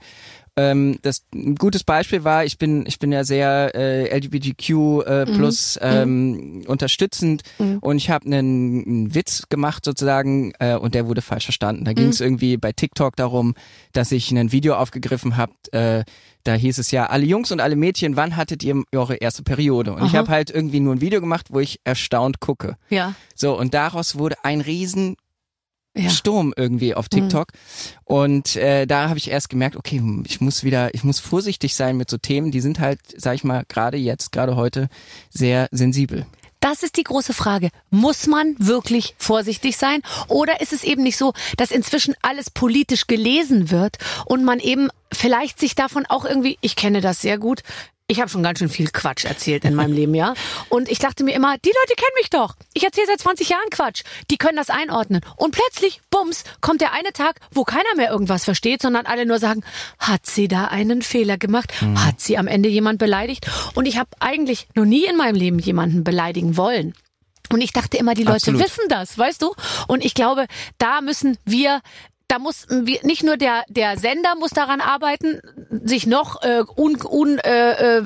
[0.60, 5.26] ähm, das ein gutes Beispiel war, ich bin ich bin ja sehr äh, LGBTQ äh,
[5.26, 5.36] mhm.
[5.36, 5.88] plus mhm.
[5.88, 7.78] ähm, unterstützend mhm.
[7.80, 11.86] und ich habe einen, einen Witz gemacht sozusagen äh, und der wurde falsch verstanden.
[11.86, 12.26] Da ging es mhm.
[12.26, 13.56] irgendwie bei TikTok darum,
[13.94, 15.54] dass ich ein Video aufgegriffen habe.
[15.72, 16.04] Äh,
[16.44, 19.94] da hieß es ja, alle Jungs und alle Mädchen, wann hattet ihr eure erste Periode?
[19.94, 20.08] Und Aha.
[20.08, 22.76] ich habe halt irgendwie nur ein Video gemacht, wo ich erstaunt gucke.
[22.90, 23.14] Ja.
[23.36, 25.16] So, und daraus wurde ein riesen
[25.96, 26.10] ja.
[26.10, 27.48] Sturm irgendwie auf TikTok.
[27.52, 28.00] Mhm.
[28.06, 31.98] Und äh, da habe ich erst gemerkt, okay, ich muss wieder, ich muss vorsichtig sein
[31.98, 34.90] mit so Themen, die sind halt, sag ich mal, gerade jetzt, gerade heute
[35.30, 36.26] sehr sensibel.
[36.60, 37.70] Das ist die große Frage.
[37.90, 40.02] Muss man wirklich vorsichtig sein?
[40.28, 44.90] Oder ist es eben nicht so, dass inzwischen alles politisch gelesen wird und man eben
[45.14, 47.64] vielleicht sich davon auch irgendwie, ich kenne das sehr gut,
[48.10, 50.34] ich habe schon ganz schön viel Quatsch erzählt in meinem Leben, ja.
[50.70, 52.56] Und ich dachte mir immer, die Leute kennen mich doch.
[52.74, 54.02] Ich erzähle seit 20 Jahren Quatsch.
[54.32, 55.22] Die können das einordnen.
[55.38, 59.38] Und plötzlich, bums, kommt der eine Tag, wo keiner mehr irgendwas versteht, sondern alle nur
[59.38, 59.64] sagen,
[60.00, 61.72] hat sie da einen Fehler gemacht?
[61.82, 62.04] Mhm.
[62.04, 63.46] Hat sie am Ende jemand beleidigt?
[63.76, 66.96] Und ich habe eigentlich noch nie in meinem Leben jemanden beleidigen wollen.
[67.52, 68.62] Und ich dachte immer, die Leute Absolut.
[68.64, 69.54] wissen das, weißt du?
[69.88, 70.46] Und ich glaube,
[70.80, 71.82] da müssen wir
[72.30, 72.68] da muss
[73.04, 75.40] nicht nur der der Sender muss daran arbeiten,
[75.84, 78.04] sich noch äh, un, un äh, äh,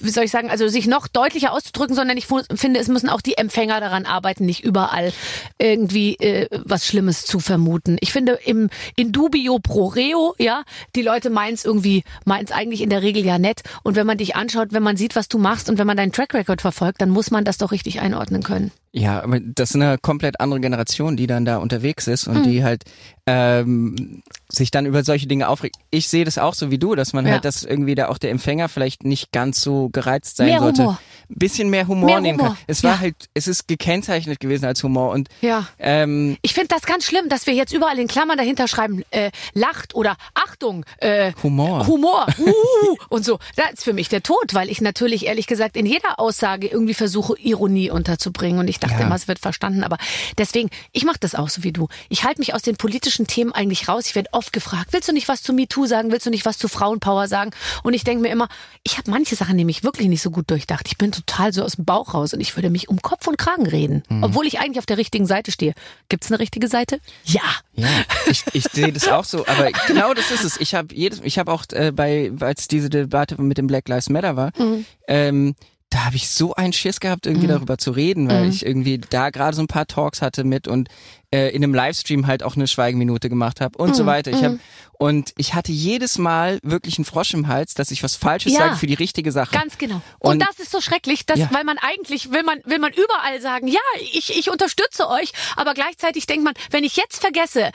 [0.00, 3.20] wie soll ich sagen, also sich noch deutlicher auszudrücken, sondern ich finde, es müssen auch
[3.20, 5.12] die Empfänger daran arbeiten, nicht überall
[5.58, 7.96] irgendwie äh, was Schlimmes zu vermuten.
[8.00, 10.62] Ich finde im in dubio pro reo, ja,
[10.94, 13.62] die Leute meinen irgendwie, meinen eigentlich in der Regel ja nett.
[13.82, 16.12] Und wenn man dich anschaut, wenn man sieht, was du machst und wenn man deinen
[16.12, 18.70] Track Record verfolgt, dann muss man das doch richtig einordnen können.
[18.96, 22.42] Ja, aber das ist eine komplett andere Generation, die dann da unterwegs ist und mhm.
[22.44, 22.84] die halt
[23.26, 25.74] ähm, sich dann über solche Dinge aufregt.
[25.90, 27.32] Ich sehe das auch so wie du, dass man ja.
[27.32, 30.82] halt, dass irgendwie da auch der Empfänger vielleicht nicht ganz so gereizt sein mehr sollte.
[30.82, 31.00] Humor.
[31.36, 32.54] Bisschen mehr Humor mehr nehmen Humor.
[32.54, 32.64] kann.
[32.66, 33.00] Es war ja.
[33.00, 35.66] halt, es ist gekennzeichnet gewesen als Humor und ja.
[35.78, 39.30] Ähm, ich finde das ganz schlimm, dass wir jetzt überall in Klammern dahinter schreiben, äh,
[39.52, 41.86] lacht oder Achtung, äh, Humor.
[41.86, 42.26] Humor.
[42.44, 43.38] Uh, und so.
[43.56, 46.94] Das ist für mich der Tod, weil ich natürlich ehrlich gesagt in jeder Aussage irgendwie
[46.94, 49.06] versuche, Ironie unterzubringen und ich dachte ja.
[49.06, 49.82] immer, es wird verstanden.
[49.82, 49.96] Aber
[50.36, 51.88] deswegen, ich mache das auch so wie du.
[52.08, 54.06] Ich halte mich aus den politischen Themen eigentlich raus.
[54.06, 56.12] Ich werde oft gefragt, willst du nicht was zu MeToo sagen?
[56.12, 57.50] Willst du nicht was zu Frauenpower sagen?
[57.82, 58.48] Und ich denke mir immer,
[58.82, 60.86] ich habe manche Sachen nämlich wirklich nicht so gut durchdacht.
[60.88, 63.38] Ich bin total so aus dem Bauch raus und ich würde mich um Kopf und
[63.38, 64.22] Kragen reden, mhm.
[64.22, 65.74] obwohl ich eigentlich auf der richtigen Seite stehe.
[66.08, 67.00] Gibt es eine richtige Seite?
[67.24, 67.42] Ja.
[67.74, 67.88] Ja,
[68.26, 69.46] ich, ich sehe das auch so.
[69.46, 70.60] Aber genau das ist es.
[70.60, 74.10] Ich habe jedes, ich habe auch äh, bei, als diese Debatte mit dem Black Lives
[74.10, 74.84] Matter war, mhm.
[75.08, 75.54] ähm,
[75.94, 77.52] da habe ich so einen Schiss gehabt, irgendwie mhm.
[77.52, 78.50] darüber zu reden, weil mhm.
[78.50, 80.88] ich irgendwie da gerade so ein paar Talks hatte mit und
[81.32, 83.94] äh, in einem Livestream halt auch eine Schweigeminute gemacht habe und mhm.
[83.94, 84.32] so weiter.
[84.32, 84.60] Ich hab, mhm.
[84.94, 88.58] und ich hatte jedes Mal wirklich einen Frosch im Hals, dass ich was Falsches ja,
[88.58, 89.54] sage für die richtige Sache.
[89.54, 90.00] Ganz genau.
[90.18, 91.48] Und, und das ist so schrecklich, dass, ja.
[91.52, 93.80] weil man eigentlich will man will man überall sagen, ja,
[94.12, 97.70] ich ich unterstütze euch, aber gleichzeitig denkt man, wenn ich jetzt vergesse,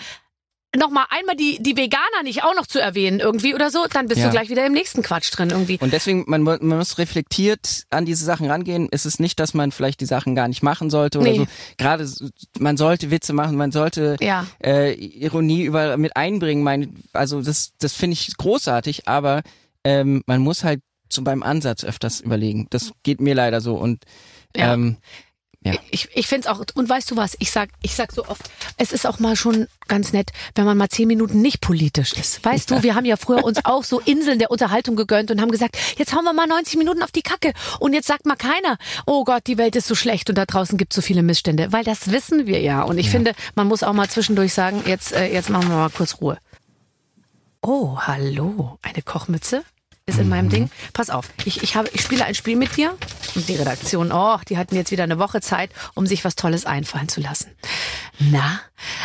[0.75, 4.08] noch mal einmal die die Veganer nicht auch noch zu erwähnen irgendwie oder so, dann
[4.08, 4.27] bist ja.
[4.27, 5.79] du gleich wieder im nächsten Quatsch drin irgendwie.
[5.79, 8.88] Und deswegen man, man muss reflektiert an diese Sachen rangehen.
[8.91, 11.38] Es ist nicht, dass man vielleicht die Sachen gar nicht machen sollte oder nee.
[11.38, 11.47] so.
[11.77, 12.08] Gerade
[12.60, 14.45] man sollte Witze machen, man sollte ja.
[14.63, 16.63] äh, Ironie über mit einbringen.
[16.63, 19.41] Mein, also das das finde ich großartig, aber
[19.84, 22.67] ähm, man muss halt so beim Ansatz öfters überlegen.
[22.69, 24.03] Das geht mir leider so und
[24.55, 24.73] ja.
[24.73, 24.97] ähm,
[25.62, 25.74] ja.
[25.91, 28.50] Ich, ich finde es auch, und weißt du was, ich sag, ich sag so oft,
[28.78, 32.45] es ist auch mal schon ganz nett, wenn man mal zehn Minuten nicht politisch ist.
[32.45, 32.78] Weißt ja.
[32.78, 35.78] du, wir haben ja früher uns auch so Inseln der Unterhaltung gegönnt und haben gesagt,
[35.98, 37.54] jetzt hauen wir mal 90 Minuten auf die Kacke.
[37.80, 40.78] Und jetzt sagt mal keiner, oh Gott, die Welt ist so schlecht und da draußen
[40.78, 41.74] gibt so viele Missstände.
[41.74, 42.84] Weil das wissen wir ja.
[42.84, 43.12] Und ich ja.
[43.12, 46.38] finde, man muss auch mal zwischendurch sagen, jetzt, äh, jetzt machen wir mal kurz Ruhe.
[47.62, 48.80] Oh, hallo.
[48.82, 49.65] Eine Kochmütze?
[50.10, 50.69] Ist in meinem Ding.
[50.93, 52.98] Pass auf, ich, ich, habe, ich spiele ein Spiel mit dir.
[53.36, 56.65] Und die Redaktion, oh, die hatten jetzt wieder eine Woche Zeit, um sich was Tolles
[56.65, 57.52] einfallen zu lassen.
[58.19, 58.60] Na,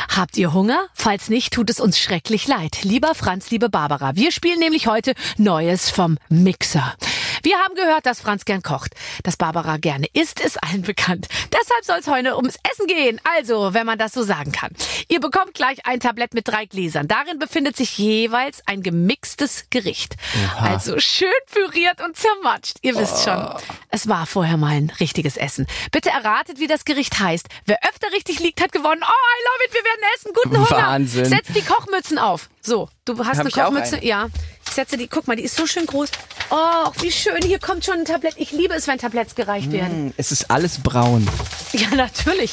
[0.09, 0.87] habt ihr Hunger?
[0.95, 2.83] Falls nicht, tut es uns schrecklich leid.
[2.83, 6.95] Lieber Franz, liebe Barbara, wir spielen nämlich heute Neues vom Mixer.
[7.43, 8.95] Wir haben gehört, dass Franz gern kocht.
[9.23, 11.29] Dass Barbara gerne isst, ist allen bekannt.
[11.53, 13.21] Deshalb soll es heute ums Essen gehen.
[13.37, 14.71] Also, wenn man das so sagen kann.
[15.09, 17.09] Ihr bekommt gleich ein Tablett mit drei Gläsern.
[17.09, 20.17] Darin befindet sich jeweils ein gemixtes Gericht.
[20.59, 22.79] Also schön püriert und zermatscht.
[22.83, 23.49] Ihr wisst schon,
[23.91, 25.67] es war vorher mal ein richtiges Essen.
[25.93, 27.47] Bitte erratet, wie das Gericht heißt.
[27.67, 29.03] Wer öfter richtig liegt, hat gewonnen.
[29.03, 30.33] Oh, I love it, wir werden essen.
[30.35, 30.87] Guten Hunger.
[30.87, 31.25] Wahnsinn.
[31.27, 32.49] Setzt die Kochmützen auf.
[32.67, 33.97] So, du hast Hab eine Kochmütze.
[33.97, 34.05] eine?
[34.07, 34.29] Ja.
[34.67, 36.09] Ich setze die, guck mal, die ist so schön groß.
[36.51, 38.35] Oh, wie schön, hier kommt schon ein Tablett.
[38.39, 40.07] Ich liebe es, wenn Tabletts gereicht werden.
[40.07, 41.29] Hm, Es ist alles braun.
[41.73, 42.53] Ja, natürlich.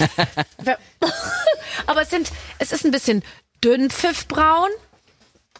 [1.85, 3.21] Aber es sind, es ist ein bisschen
[3.63, 4.69] dünnpfiffbraun,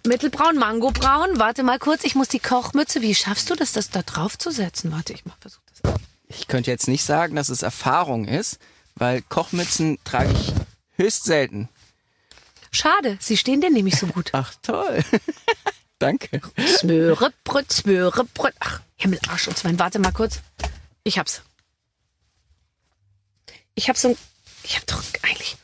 [0.03, 1.37] mittelbraun, mangobraun.
[1.37, 4.49] Warte mal kurz, ich muss die Kochmütze, wie schaffst du das, das da drauf zu
[4.49, 4.91] setzen?
[4.91, 5.93] Warte, ich mach, versuch das.
[6.27, 8.57] Ich könnte jetzt nicht sagen, dass es Erfahrung ist,
[8.95, 10.53] weil Kochmützen trage ich
[10.97, 11.69] höchst selten.
[12.71, 14.29] Schade, sie stehen dir nämlich so gut.
[14.33, 15.03] Ach toll.
[15.99, 16.41] Danke.
[16.79, 18.53] Smöre, Brüt, Smöre, Brüt.
[18.59, 19.77] Ach, Himmel, Arsch und Zwein.
[19.77, 20.39] Warte mal kurz.
[21.03, 21.41] Ich hab's.
[23.75, 24.17] Ich hab so ein,
[24.63, 25.57] ich hab doch eigentlich,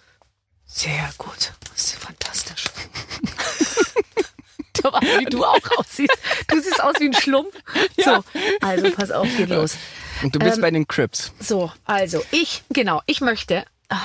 [0.66, 1.54] sehr gut.
[1.74, 2.66] Das ist fantastisch.
[4.84, 6.14] Aber wie du auch aussiehst.
[6.48, 7.54] Du siehst aus wie ein Schlumpf.
[7.98, 8.24] So,
[8.62, 9.76] also pass auf, geht los.
[10.24, 11.34] Und du bist Ähm, bei den Crips.
[11.42, 14.00] So, also ich, genau, ich möchte, ah,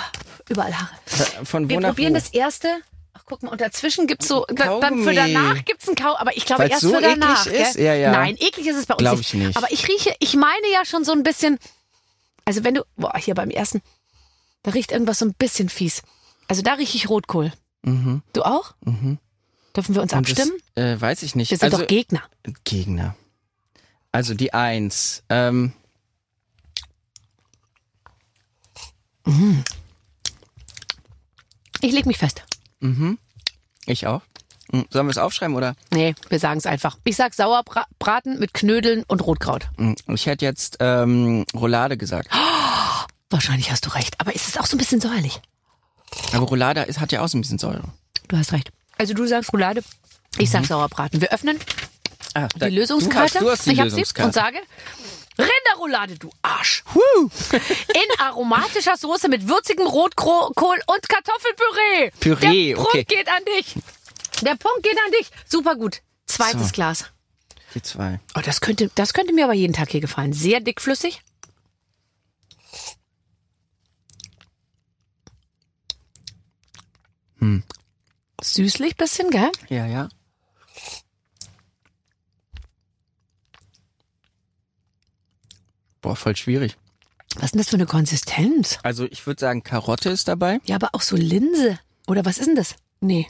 [0.48, 0.90] überall Haare.
[1.44, 2.18] Von wo Wir probieren wo?
[2.18, 2.80] das erste.
[3.32, 5.14] Guck mal, und dazwischen gibt's so, dann für Kaugummi.
[5.14, 7.46] danach gibt's ein Kau, aber ich glaube Weil's erst so für danach.
[7.46, 7.76] eklig ist?
[7.76, 7.84] Gell?
[7.86, 8.12] Ja, ja.
[8.12, 9.32] Nein, eklig ist es bei uns Glaub nicht.
[9.32, 9.56] ich nicht.
[9.56, 11.58] Aber ich rieche, ich meine ja schon so ein bisschen,
[12.44, 13.80] also wenn du, boah, hier beim ersten,
[14.64, 16.02] da riecht irgendwas so ein bisschen fies.
[16.46, 17.54] Also da rieche ich Rotkohl.
[17.84, 18.20] Mhm.
[18.34, 18.74] Du auch?
[18.84, 19.16] Mhm.
[19.74, 20.60] Dürfen wir uns Und das, abstimmen?
[20.74, 21.50] äh, weiß ich nicht.
[21.52, 22.20] Wir sind also, doch Gegner.
[22.64, 23.16] Gegner.
[24.12, 25.22] Also die Eins.
[25.30, 25.72] Ähm,
[31.80, 32.42] Ich leg mich fest.
[32.80, 33.18] mhm.
[33.92, 34.22] Ich auch.
[34.72, 34.86] Mhm.
[34.90, 35.74] Sollen wir es aufschreiben oder?
[35.92, 36.96] Nee, wir sagen es einfach.
[37.04, 39.68] Ich sag Sauerbraten mit Knödeln und Rotkraut.
[39.76, 39.96] Mhm.
[40.08, 42.28] Ich hätte jetzt ähm, Roulade gesagt.
[43.30, 44.18] Wahrscheinlich hast du recht.
[44.20, 45.40] Aber ist es auch so ein bisschen säuerlich?
[46.32, 47.84] Aber Roulade ist, hat ja auch so ein bisschen Säure.
[48.28, 48.70] Du hast recht.
[48.98, 49.82] Also du sagst Roulade,
[50.38, 51.20] ich sag Sauerbraten.
[51.20, 51.58] Wir öffnen
[52.34, 53.40] Ah, die Lösungskarte.
[53.40, 54.26] Du hast, du hast die ich hab sie Lösungskarte.
[54.28, 54.56] und sage
[55.42, 56.84] Rinderroulade, du Arsch.
[57.52, 60.50] In aromatischer Soße mit würzigem Rotkohl
[60.86, 62.10] und Kartoffelpüree.
[62.20, 63.04] Püree, Der Punkt okay.
[63.04, 63.74] geht an dich.
[64.42, 65.30] Der Punkt geht an dich.
[65.46, 66.02] Super gut.
[66.26, 66.72] Zweites So.
[66.72, 67.04] Glas.
[67.74, 68.20] Die zwei.
[68.36, 70.32] Oh, das könnte, das könnte mir aber jeden Tag hier gefallen.
[70.32, 71.22] Sehr dickflüssig.
[77.38, 77.62] Hm.
[78.42, 79.50] Süßlich bisschen, gell?
[79.68, 80.08] Ja, ja.
[86.02, 86.76] Boah, voll schwierig.
[87.36, 88.78] Was ist denn das für eine Konsistenz?
[88.82, 90.60] Also ich würde sagen, Karotte ist dabei.
[90.64, 91.78] Ja, aber auch so Linse.
[92.06, 92.74] Oder was ist denn das?
[93.00, 93.26] Nee.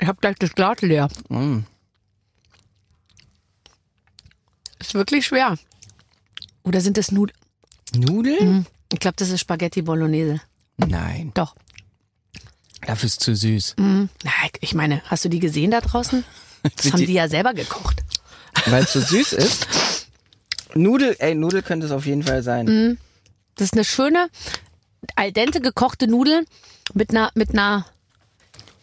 [0.00, 1.08] Ich hab gleich das Glas leer.
[1.28, 1.60] Mm.
[4.78, 5.56] Ist wirklich schwer.
[6.62, 7.38] Oder sind das Nudeln?
[7.96, 8.66] Nudeln?
[8.92, 10.40] Ich glaube, das ist Spaghetti Bolognese.
[10.76, 11.56] Nein, Doch.
[12.82, 13.74] dafür ist zu süß.
[13.78, 14.08] Na,
[14.60, 16.24] ich meine, hast du die gesehen da draußen?
[16.76, 18.02] Das haben die- die ja selber gekocht.
[18.66, 19.68] Weil es so süß ist.
[20.76, 22.98] Nudel, ey, Nudel könnte es auf jeden Fall sein.
[23.56, 24.28] Das ist eine schöne,
[25.14, 26.44] al dente gekochte Nudel
[26.94, 27.86] mit einer, mit einer,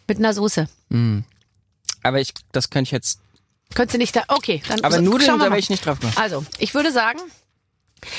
[0.08, 0.68] mit einer Soße.
[2.02, 3.20] Aber ich, das könnte ich jetzt.
[3.74, 6.16] Könntest du nicht da, okay, dann Aber so, Nudeln, da wäre ich nicht drauf gekommen.
[6.16, 7.18] Also, ich würde sagen,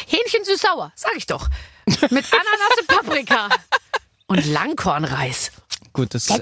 [0.07, 1.49] Hähnchen süß-sauer, sag ich doch.
[1.85, 3.49] Mit Ananas und Paprika.
[4.27, 5.51] Und Langkornreis.
[5.93, 6.39] Gut, das, das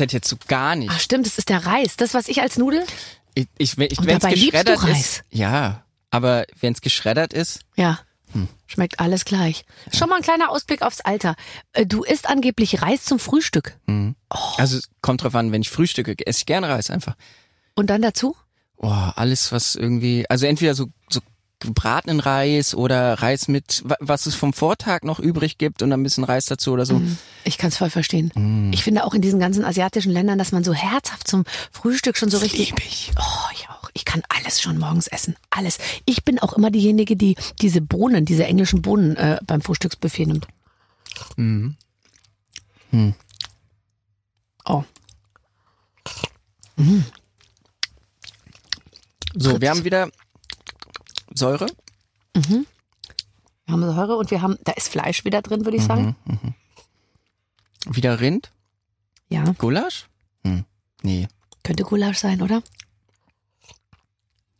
[0.00, 0.90] hätte jetzt so gar nicht.
[0.92, 1.94] Ach stimmt, das ist der Reis.
[1.96, 2.84] Das, was ich als Nudel?
[3.34, 5.00] Ich, ich, ich, Und wenn es dabei liebst du Reis.
[5.00, 5.24] ist.
[5.30, 8.00] Ja, aber wenn es geschreddert ist, Ja.
[8.32, 8.48] Hm.
[8.66, 9.64] Schmeckt alles gleich.
[9.94, 11.36] Schon mal ein kleiner Ausblick aufs Alter.
[11.72, 13.78] Äh, Du isst angeblich Reis zum Frühstück.
[14.28, 17.14] also es kommt drauf an, wenn ich frühstücke, esse ich gerne Reis einfach.
[17.76, 18.34] Und dann dazu?
[18.78, 21.20] Oh, alles, was irgendwie, also entweder so, so
[21.60, 26.00] gebratenen Reis oder Reis mit, wa- was es vom Vortag noch übrig gibt und dann
[26.00, 27.00] ein bisschen Reis dazu oder so.
[27.44, 28.32] Ich kann es voll verstehen.
[28.34, 28.72] Mm.
[28.74, 32.28] Ich finde auch in diesen ganzen asiatischen Ländern, dass man so herzhaft zum Frühstück schon
[32.28, 32.70] so richtig.
[32.70, 33.12] Lieb ich.
[33.18, 33.85] Oh, ich auch.
[33.96, 35.36] Ich kann alles schon morgens essen.
[35.48, 35.78] Alles.
[36.04, 40.46] Ich bin auch immer diejenige, die diese Bohnen, diese englischen Bohnen äh, beim Frühstücksbuffet nimmt.
[41.36, 41.76] Mhm.
[42.90, 43.14] Hm.
[44.66, 44.84] Oh.
[49.34, 49.60] So, Fritz.
[49.62, 50.10] wir haben wieder
[51.34, 51.66] Säure.
[52.34, 52.64] Wir
[53.68, 55.86] haben Säure und wir haben, da ist Fleisch wieder drin, würde ich Mhm.
[55.86, 56.16] sagen.
[57.86, 58.50] Wieder Rind.
[59.30, 60.06] Ja, Gulasch?
[60.44, 60.64] Hm.
[61.02, 61.28] Nee.
[61.62, 62.62] könnte Gulasch sein, oder?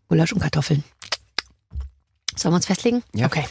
[0.09, 0.85] Gulasch und Kartoffeln.
[2.37, 3.03] Sollen wir uns festlegen?
[3.15, 3.27] Ja.
[3.27, 3.45] Okay.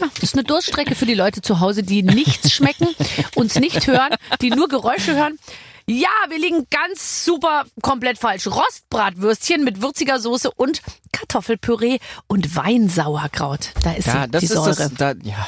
[0.00, 2.88] Ja, das ist eine Durststrecke für die Leute zu Hause, die nichts schmecken,
[3.34, 5.38] uns nicht hören, die nur Geräusche hören.
[5.86, 8.46] Ja, wir liegen ganz super komplett falsch.
[8.46, 10.80] Rostbratwürstchen mit würziger Soße und
[11.12, 13.70] Kartoffelpüree und Weinsauerkraut.
[13.82, 14.74] Da ist Ja, sie, das die ist Säure.
[14.76, 15.46] das, da, ja.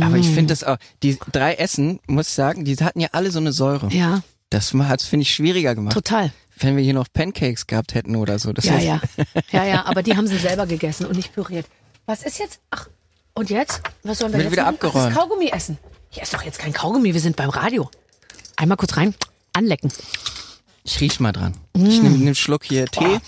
[0.00, 3.30] Aber ich finde das auch, die drei Essen, muss ich sagen, die hatten ja alle
[3.32, 3.88] so eine Säure.
[3.92, 5.92] Ja, Das hat finde ich, schwieriger gemacht.
[5.94, 6.32] total.
[6.60, 8.52] Wenn wir hier noch Pancakes gehabt hätten oder so.
[8.52, 9.00] Das Ja, ja.
[9.52, 11.66] Ja, ja, aber die haben sie selber gegessen und nicht püriert.
[12.06, 12.60] Was ist jetzt?
[12.70, 12.88] Ach,
[13.34, 13.82] und jetzt?
[14.02, 14.78] Was sollen wir Wird jetzt wieder machen?
[14.80, 15.16] Ach, abgeräumt.
[15.16, 15.78] Das Kaugummi essen.
[16.10, 17.90] Hier ist doch jetzt kein Kaugummi, wir sind beim Radio.
[18.56, 19.14] Einmal kurz rein,
[19.52, 19.92] anlecken.
[20.82, 21.54] Ich riech mal dran.
[21.76, 21.86] Mm.
[21.86, 23.20] Ich nehme einen Schluck hier Tee.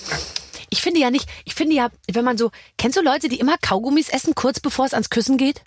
[0.71, 3.57] Ich finde ja nicht, ich finde ja, wenn man so, kennst du Leute, die immer
[3.59, 5.63] Kaugummis essen, kurz bevor es ans Küssen geht?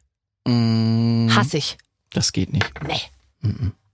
[0.46, 1.78] Mm, Hass ich.
[2.12, 2.70] das geht nicht.
[2.86, 3.02] Nee.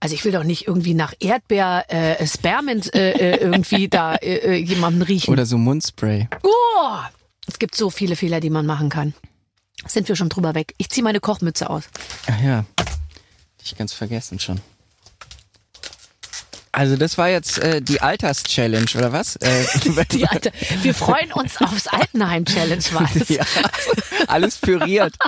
[0.01, 4.35] Also ich will doch nicht irgendwie nach Erdbeer, äh, Spermint äh, äh, irgendwie da äh,
[4.35, 5.31] äh, jemanden riechen.
[5.31, 6.29] Oder so Mundspray.
[6.43, 6.97] Oh,
[7.47, 9.13] es gibt so viele Fehler, die man machen kann.
[9.85, 10.73] Sind wir schon drüber weg.
[10.77, 11.83] Ich ziehe meine Kochmütze aus.
[12.31, 12.65] Ach ja.
[13.63, 14.62] Ich ganz vergessen schon.
[16.71, 19.35] Also das war jetzt äh, die Alters-Challenge, oder was?
[19.38, 19.65] Äh,
[20.12, 23.43] Die alte, wir freuen uns aufs Altenheim-Challenge, weißt ja,
[24.27, 25.15] alles püriert.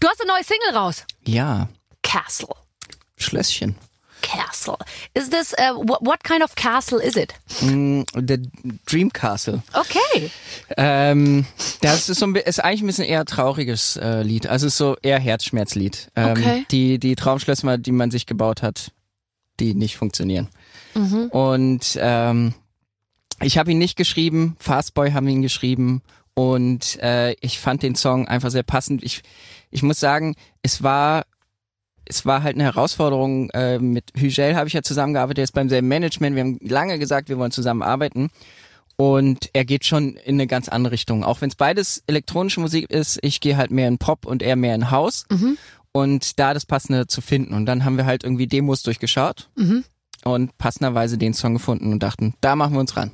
[0.00, 1.04] Du hast eine neue Single raus.
[1.26, 1.68] Ja,
[2.02, 2.54] Castle.
[3.30, 3.76] Schlösschen.
[4.22, 4.76] Castle.
[5.14, 7.32] Is this, uh, what, kind of castle is it?
[7.62, 8.38] Mm, The
[8.84, 9.62] Dream Castle.
[9.72, 10.30] Okay.
[10.76, 11.46] Ähm,
[11.80, 14.46] das ist so ein, ist eigentlich ein bisschen eher trauriges äh, Lied.
[14.46, 16.10] Also ist so eher Herzschmerzlied.
[16.16, 16.66] Ähm, Okay.
[16.70, 18.92] Die die Traumschlösser, die man sich gebaut hat,
[19.58, 20.48] die nicht funktionieren.
[20.94, 21.28] Mhm.
[21.30, 22.54] Und ähm,
[23.40, 24.56] ich habe ihn nicht geschrieben.
[24.58, 26.02] Fastboy haben ihn geschrieben
[26.34, 29.02] und äh, ich fand den Song einfach sehr passend.
[29.02, 29.22] Ich
[29.70, 31.24] ich muss sagen, es war
[32.10, 33.50] es war halt eine Herausforderung.
[33.50, 36.36] Äh, mit Hügel habe ich ja zusammengearbeitet, er ist beim selben Management.
[36.36, 38.30] Wir haben lange gesagt, wir wollen zusammenarbeiten.
[38.96, 41.24] Und er geht schon in eine ganz andere Richtung.
[41.24, 44.56] Auch wenn es beides elektronische Musik ist, ich gehe halt mehr in Pop und er
[44.56, 45.24] mehr in House.
[45.92, 47.54] Und da das Passende zu finden.
[47.54, 49.48] Und dann haben wir halt irgendwie Demos durchgeschaut
[50.24, 53.10] und passenderweise den Song gefunden und dachten, da machen wir uns ran.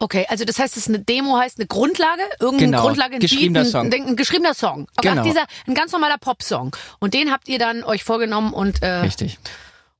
[0.00, 3.20] Okay, also das heißt, es ist eine Demo, heißt eine Grundlage, irgendeine Genau, Grundlage, ein
[3.20, 3.92] geschriebener Beat, ein, Song.
[3.92, 4.86] Ein, ein geschriebener Song.
[4.96, 5.22] Okay, Genau.
[5.24, 6.76] dieser, ein ganz normaler Popsong.
[7.00, 9.38] Und den habt ihr dann euch vorgenommen und, äh, Richtig.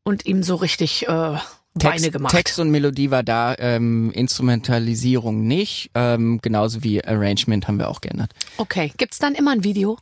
[0.05, 1.39] und ihm so richtig äh,
[1.75, 2.35] Beine Text, gemacht.
[2.35, 5.91] Text und Melodie war da, ähm, Instrumentalisierung nicht.
[5.95, 8.33] Ähm, genauso wie Arrangement haben wir auch geändert.
[8.57, 9.99] Okay, gibt's dann immer ein Video?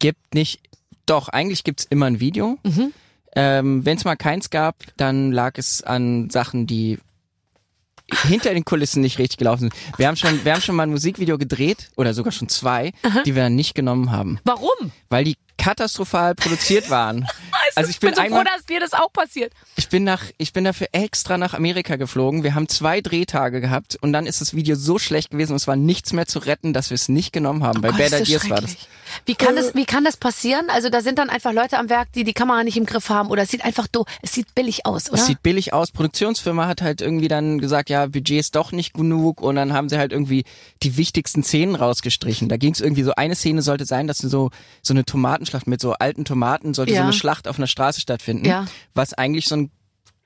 [0.00, 0.60] Gibt nicht,
[1.06, 2.58] doch, eigentlich gibt's immer ein Video.
[2.64, 2.92] Mhm.
[3.36, 6.98] Ähm, Wenn es mal keins gab, dann lag es an Sachen, die
[8.26, 9.74] hinter den Kulissen nicht richtig gelaufen sind.
[9.96, 12.92] Wir haben schon, wir haben schon mal ein Musikvideo gedreht, oder sogar schon zwei,
[13.24, 14.92] die wir dann nicht genommen haben, Warum?
[15.08, 17.26] weil die katastrophal produziert waren.
[17.76, 19.52] Also ich bin bin so froh, einmal, dass dir das auch passiert.
[19.76, 22.42] ich bin nach, ich bin dafür extra nach Amerika geflogen.
[22.42, 25.66] Wir haben zwei Drehtage gehabt und dann ist das Video so schlecht gewesen und es
[25.66, 27.80] war nichts mehr zu retten, dass wir es nicht genommen haben.
[27.80, 28.76] Bei Oh Gott, Bad ist das Ideas war das.
[29.26, 30.66] Wie kann, das, wie kann das passieren?
[30.70, 33.30] Also da sind dann einfach Leute am Werk, die die Kamera nicht im Griff haben
[33.30, 35.18] oder es sieht einfach do, es sieht billig aus, oder?
[35.20, 35.92] Es sieht billig aus.
[35.92, 39.88] Produktionsfirma hat halt irgendwie dann gesagt, ja, Budget ist doch nicht genug und dann haben
[39.88, 40.44] sie halt irgendwie
[40.82, 42.48] die wichtigsten Szenen rausgestrichen.
[42.48, 44.50] Da ging es irgendwie so, eine Szene sollte sein, dass so
[44.82, 46.98] so eine Tomatenschlacht mit so alten Tomaten, sollte Ja.
[46.98, 48.66] so eine Schlacht auf einer Straße stattfinden, Ja.
[48.94, 49.70] was eigentlich so ein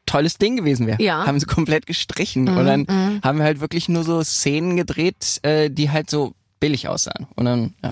[0.07, 1.03] tolles Ding gewesen wäre.
[1.03, 1.23] Ja.
[1.23, 5.39] Mhm, Haben sie komplett gestrichen und dann haben wir halt wirklich nur so Szenen gedreht,
[5.43, 7.27] äh, die halt so billig aussahen.
[7.37, 7.91] Und dann, ja.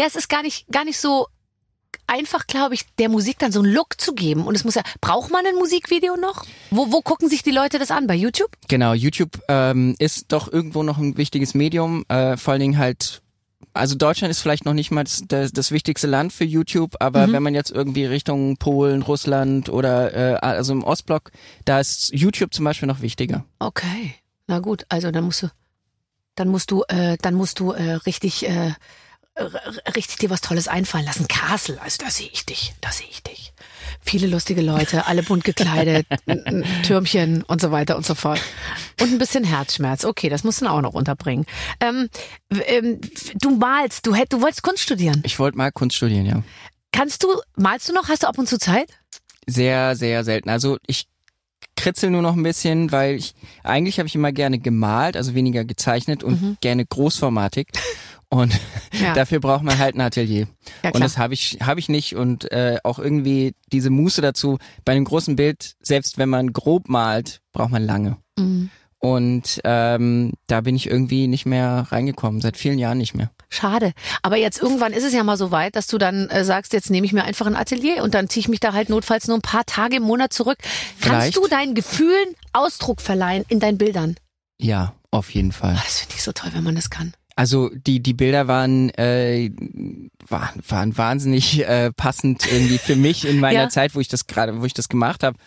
[0.00, 1.26] Ja, es ist gar nicht, gar nicht so
[2.06, 4.44] einfach, glaube ich, der Musik dann so einen Look zu geben.
[4.46, 6.44] Und es muss ja, braucht man ein Musikvideo noch?
[6.70, 8.06] Wo, wo gucken sich die Leute das an?
[8.06, 8.50] Bei YouTube?
[8.68, 13.22] Genau, YouTube ähm, ist doch irgendwo noch ein wichtiges Medium, äh, vor allen Dingen halt,
[13.74, 17.32] also Deutschland ist vielleicht noch nicht mal das, das, das wichtigste Land für YouTube, aber
[17.32, 21.30] wenn man jetzt irgendwie Richtung Polen, Russland oder äh, also im Ostblock,
[21.64, 23.44] da ist YouTube zum Beispiel noch wichtiger.
[23.58, 24.14] Okay.
[24.46, 25.48] Na gut, also dann musst du,
[26.34, 28.74] dann musst du, äh, dann musst du äh, richtig, äh,
[29.96, 31.28] richtig dir was Tolles einfallen lassen.
[31.28, 33.51] Castle, also da sehe ich dich, da sehe ich dich.
[34.04, 36.06] Viele lustige Leute, alle bunt gekleidet,
[36.84, 38.40] Türmchen und so weiter und so fort.
[39.00, 40.04] Und ein bisschen Herzschmerz.
[40.04, 41.46] Okay, das musst du dann auch noch unterbringen.
[41.80, 42.08] Ähm,
[42.66, 43.00] ähm,
[43.40, 45.22] du malst, du, hätt, du wolltest Kunst studieren.
[45.24, 46.42] Ich wollte mal Kunst studieren, ja.
[46.90, 48.08] Kannst du, malst du noch?
[48.08, 48.90] Hast du ab und zu Zeit?
[49.46, 50.50] Sehr, sehr selten.
[50.50, 51.06] Also ich
[51.76, 55.64] kritzel nur noch ein bisschen, weil ich eigentlich habe ich immer gerne gemalt, also weniger
[55.64, 57.68] gezeichnet und gerne großformatig.
[58.32, 58.58] Und
[58.98, 59.12] Ja.
[59.14, 60.48] dafür braucht man halt ein Atelier.
[60.82, 64.58] Ja, und das habe ich habe ich nicht und äh, auch irgendwie diese Muße dazu.
[64.86, 68.16] Bei einem großen Bild, selbst wenn man grob malt, braucht man lange.
[68.38, 68.70] Mhm.
[68.98, 73.30] Und ähm, da bin ich irgendwie nicht mehr reingekommen, seit vielen Jahren nicht mehr.
[73.50, 73.92] Schade.
[74.22, 76.88] Aber jetzt irgendwann ist es ja mal so weit, dass du dann äh, sagst, jetzt
[76.88, 79.36] nehme ich mir einfach ein Atelier und dann ziehe ich mich da halt notfalls nur
[79.36, 80.56] ein paar Tage im Monat zurück.
[80.96, 81.34] Vielleicht.
[81.34, 84.14] Kannst du deinen Gefühlen Ausdruck verleihen in deinen Bildern?
[84.58, 85.74] Ja, Auf jeden Fall.
[85.76, 87.12] Ah, das finde ich so toll, wenn man das kann.
[87.34, 89.50] Also die die Bilder waren äh,
[90.28, 93.68] waren, waren wahnsinnig äh, passend irgendwie für mich in meiner Ja.
[93.68, 95.38] Zeit, wo ich das gerade, wo ich das gemacht habe.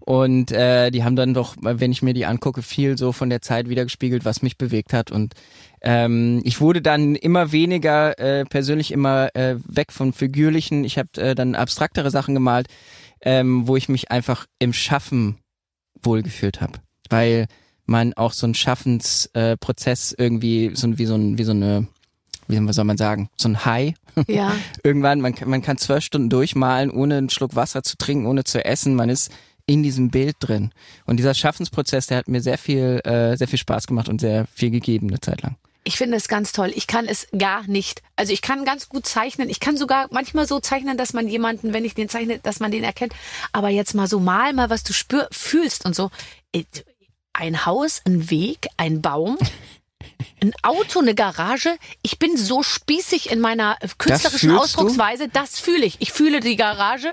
[0.00, 3.42] Und äh, die haben dann doch, wenn ich mir die angucke, viel so von der
[3.42, 5.10] Zeit wiedergespiegelt, was mich bewegt hat.
[5.10, 5.34] Und
[5.82, 10.84] ähm, ich wurde dann immer weniger äh, persönlich immer äh, weg von figürlichen.
[10.84, 12.68] Ich habe äh, dann abstraktere Sachen gemalt,
[13.22, 15.38] ähm, wo ich mich einfach im Schaffen
[16.02, 16.74] wohlgefühlt habe,
[17.10, 17.46] weil
[17.86, 21.86] man auch so einen Schaffensprozess äh, irgendwie so wie so ein wie so eine
[22.48, 23.94] wie soll man sagen so ein High
[24.26, 24.54] Ja.
[24.82, 28.44] irgendwann man kann, man kann zwölf Stunden durchmalen ohne einen Schluck Wasser zu trinken ohne
[28.44, 29.32] zu essen man ist
[29.66, 30.72] in diesem Bild drin
[31.06, 34.46] und dieser Schaffensprozess der hat mir sehr viel äh, sehr viel Spaß gemacht und sehr
[34.52, 36.72] viel gegeben eine Zeit lang Ich finde es ganz toll.
[36.74, 38.02] Ich kann es gar nicht.
[38.16, 39.48] Also ich kann ganz gut zeichnen.
[39.48, 42.72] Ich kann sogar manchmal so zeichnen, dass man jemanden, wenn ich den zeichne, dass man
[42.72, 43.14] den erkennt.
[43.52, 46.10] Aber jetzt mal so mal mal, was du spür, fühlst und so.
[47.38, 49.36] Ein Haus, ein Weg, ein Baum,
[50.46, 51.76] ein Auto, eine Garage.
[52.02, 54.58] Ich bin so spießig in meiner äh, künstlerischen du?
[54.58, 55.28] Ausdrucksweise.
[55.28, 55.96] Das fühle ich.
[56.00, 57.12] Ich fühle die Garage.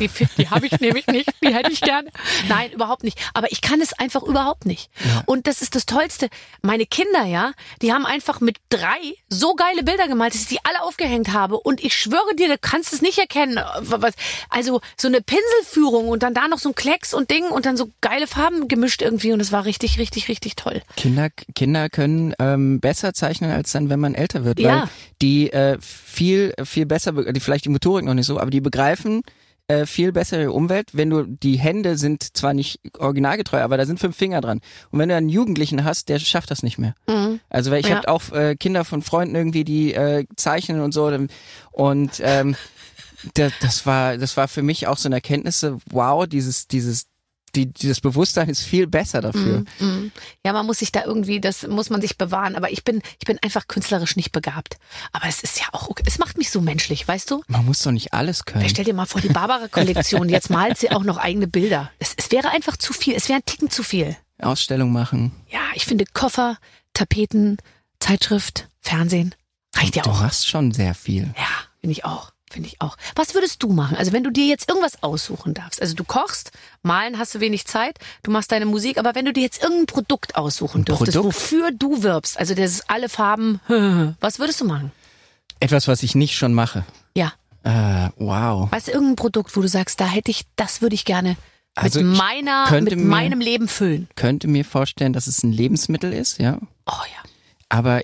[0.00, 1.30] Die, die habe ich nämlich nicht.
[1.42, 2.10] Die hätte ich gerne.
[2.46, 3.18] Nein, überhaupt nicht.
[3.32, 4.90] Aber ich kann es einfach überhaupt nicht.
[5.24, 6.28] Und das ist das Tollste.
[6.60, 10.62] Meine Kinder, ja, die haben einfach mit drei so geile Bilder gemalt, dass ich die
[10.64, 11.58] alle aufgehängt habe.
[11.58, 13.58] Und ich schwöre dir, du kannst es nicht erkennen.
[13.78, 14.12] Was-
[14.50, 17.78] Also so eine Pinselführung und dann da noch so ein Klecks und Ding und dann
[17.78, 19.32] so geile Farben gemischt irgendwie.
[19.32, 20.82] Und es war richtig, richtig, richtig toll.
[20.96, 24.82] Kinder, Kinder können ähm, besser zeichnen als dann, wenn man älter wird, Ja.
[24.82, 24.88] weil
[25.20, 28.60] die äh, viel, viel besser, be- die vielleicht die Motorik noch nicht so, aber die
[28.60, 29.22] begreifen
[29.68, 30.88] äh, viel besser ihre Umwelt.
[30.92, 34.60] Wenn du die Hände sind zwar nicht originalgetreu, aber da sind fünf Finger dran.
[34.90, 36.94] Und wenn du einen Jugendlichen hast, der schafft das nicht mehr.
[37.48, 37.96] Also weil ich Ja.
[37.98, 41.06] habe auch äh, Kinder von Freunden irgendwie, die äh, zeichnen und so
[41.70, 42.56] und ähm,
[43.34, 45.64] das, das war das war für mich auch so eine Erkenntnis.
[45.90, 47.06] Wow, dieses dieses
[47.54, 49.64] die, dieses Bewusstsein ist viel besser dafür.
[49.78, 50.12] Mhm.
[50.44, 52.56] Ja, man muss sich da irgendwie, das muss man sich bewahren.
[52.56, 54.78] Aber ich bin, ich bin einfach künstlerisch nicht begabt.
[55.12, 56.02] Aber es ist ja auch, okay.
[56.06, 57.42] es macht mich so menschlich, weißt du?
[57.48, 58.68] Man muss doch nicht alles können.
[58.68, 61.90] Stell dir mal vor, die Barbara-Kollektion, jetzt malt sie auch noch eigene Bilder.
[61.98, 64.16] Es, es wäre einfach zu viel, es wäre ein Ticken zu viel.
[64.40, 65.32] Ausstellung machen.
[65.50, 66.58] Ja, ich finde Koffer,
[66.94, 67.58] Tapeten,
[68.00, 69.34] Zeitschrift, Fernsehen,
[69.76, 70.20] reicht ja Du auch.
[70.20, 71.32] hast schon sehr viel.
[71.36, 71.46] Ja,
[71.80, 72.31] finde ich auch.
[72.52, 72.96] Finde ich auch.
[73.16, 73.96] Was würdest du machen?
[73.96, 75.80] Also wenn du dir jetzt irgendwas aussuchen darfst.
[75.80, 76.50] Also du kochst,
[76.82, 79.86] malen hast du wenig Zeit, du machst deine Musik, aber wenn du dir jetzt irgendein
[79.86, 81.34] Produkt aussuchen dürftest, Produkt?
[81.34, 83.60] wofür du wirbst, also das ist alle Farben,
[84.20, 84.92] was würdest du machen?
[85.60, 86.84] Etwas, was ich nicht schon mache.
[87.16, 87.32] Ja.
[87.64, 88.70] Äh, wow.
[88.70, 91.36] Weißt du, irgendein Produkt, wo du sagst, da hätte ich, das würde ich gerne
[91.74, 94.08] Also mit meiner, mit mir- meinem Leben füllen.
[94.16, 96.58] Könnte mir vorstellen, dass es ein Lebensmittel ist, ja.
[96.86, 97.30] Oh ja.
[97.68, 98.02] Aber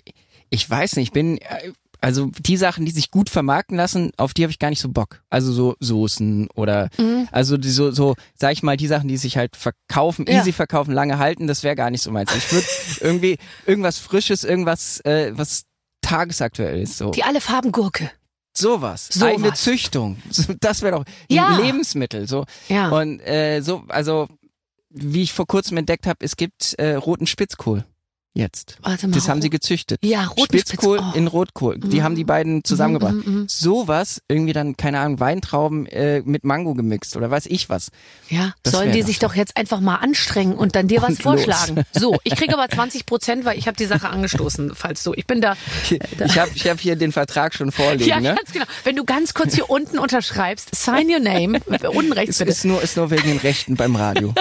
[0.48, 4.34] ich weiß nicht, ich bin, äh, also die Sachen, die sich gut vermarkten lassen, auf
[4.34, 5.22] die habe ich gar nicht so Bock.
[5.30, 7.28] Also so Soßen oder, Mhm.
[7.32, 10.40] also die, so, so, sag ich mal, die Sachen, die sich halt verkaufen, Ja.
[10.40, 12.34] easy verkaufen, lange halten, das wäre gar nicht so meins.
[12.34, 12.66] Ich würde
[13.00, 15.64] irgendwie irgendwas Frisches, irgendwas, äh, was
[16.02, 17.10] tagesaktuell ist, so.
[17.10, 18.10] Die alle Farben Gurke.
[18.56, 19.08] Sowas.
[19.10, 19.28] Sowas.
[19.34, 20.16] Eigene Züchtung.
[20.60, 21.58] Das wäre doch Ja.
[21.58, 22.26] Lebensmittel.
[22.26, 22.44] So.
[22.68, 22.88] Ja.
[22.88, 24.26] Und äh, so, also
[24.90, 27.84] wie ich vor kurzem entdeckt habe, es gibt äh, roten Spitzkohl.
[28.38, 28.76] Jetzt.
[28.82, 29.14] Warte mal.
[29.16, 29.98] Das haben sie gezüchtet.
[30.04, 30.96] Ja, Spitz- oh.
[31.14, 31.76] in Rotkohl.
[31.80, 33.14] Die haben die beiden zusammengebracht.
[33.14, 33.48] Mhm, mhm, mhm.
[33.48, 37.90] Sowas, irgendwie dann, keine Ahnung, Weintrauben äh, mit Mango gemixt oder weiß ich was.
[38.28, 41.24] Ja, Das sollen die sich doch jetzt einfach mal anstrengen und dann dir was Und
[41.24, 41.44] los.
[41.44, 41.82] vorschlagen.
[41.92, 45.14] So, ich kriege aber 20 Prozent, weil ich habe die Sache angestoßen, falls du.
[45.14, 45.56] Ich bin da.
[45.90, 48.36] Ich habe ich hab hier den Vertrag schon vorliegen, Ja, ne?
[48.36, 48.66] ganz genau.
[48.84, 51.58] Wenn du ganz kurz hier unten unterschreibst, sign your name,
[51.92, 52.50] unten rechts Es bitte.
[52.52, 54.32] ist nur, ist nur wegen den Rechten beim Radio.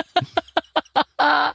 [1.17, 1.53] Ach,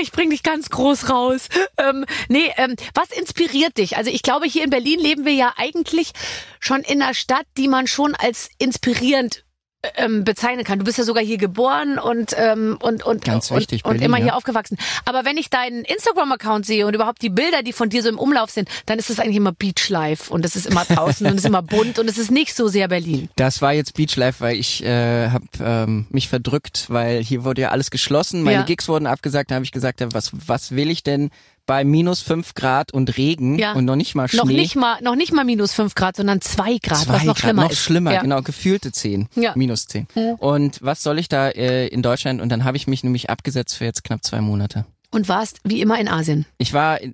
[0.00, 1.48] ich bring dich ganz groß raus.
[1.76, 3.96] Ähm, nee, ähm, was inspiriert dich?
[3.96, 6.12] Also ich glaube, hier in Berlin leben wir ja eigentlich
[6.60, 9.44] schon in einer Stadt, die man schon als inspirierend
[9.96, 10.78] ähm, bezeichnen kann.
[10.80, 14.06] Du bist ja sogar hier geboren und und und und Ganz und, wichtig, und Berlin,
[14.06, 14.76] immer hier aufgewachsen.
[15.04, 18.18] Aber wenn ich deinen Instagram-Account sehe und überhaupt die Bilder, die von dir so im
[18.18, 21.40] Umlauf sind, dann ist es eigentlich immer Beachlife und es ist immer draußen und es
[21.42, 23.28] ist immer bunt und es ist nicht so sehr Berlin.
[23.36, 27.68] Das war jetzt Beachlife, weil ich äh, habe ähm, mich verdrückt, weil hier wurde ja
[27.70, 28.62] alles geschlossen, meine Ja.
[28.64, 31.30] Gigs wurden abgesagt, da habe ich gesagt, ja, was was will ich denn
[31.68, 33.74] bei minus fünf Grad und Regen Ja.
[33.74, 34.38] und noch nicht mal Schnee?
[34.38, 37.34] Noch nicht mal noch nicht mal minus fünf Grad, sondern zwei Grad, Zwei was noch
[37.34, 37.78] Grad, schlimmer noch ist.
[37.78, 38.22] schlimmer, ja.
[38.22, 39.52] genau, gefühlte zehn, Ja.
[39.54, 40.08] minus zehn.
[40.38, 42.40] Und was soll ich da äh, in Deutschland?
[42.40, 44.86] Und dann habe ich mich nämlich abgesetzt für jetzt knapp zwei Monate.
[45.10, 46.46] Und warst wie immer in Asien.
[46.56, 47.12] Ich war äh,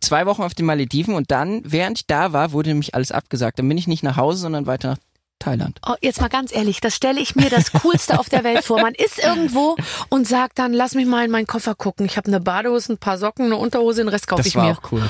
[0.00, 3.58] zwei Wochen auf den Malediven und dann, während ich da war, wurde nämlich alles abgesagt.
[3.58, 4.98] Dann bin ich nicht nach Hause, sondern weiter nach
[5.38, 5.78] Thailand.
[5.86, 8.80] Oh, jetzt mal ganz ehrlich, das stelle ich mir das Coolste auf der Welt vor.
[8.80, 9.76] Man ist irgendwo
[10.08, 12.06] und sagt dann, lass mich mal in meinen Koffer gucken.
[12.06, 14.66] Ich habe eine Badehose, ein paar Socken, eine Unterhose, den Rest kaufe Das ich war
[14.66, 14.72] mir.
[14.78, 15.08] auch cool.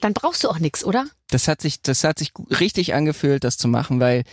[0.00, 1.06] Dann brauchst du auch nichts, oder?
[1.30, 4.24] Das hat sich, das hat sich richtig angefühlt, das zu machen, weil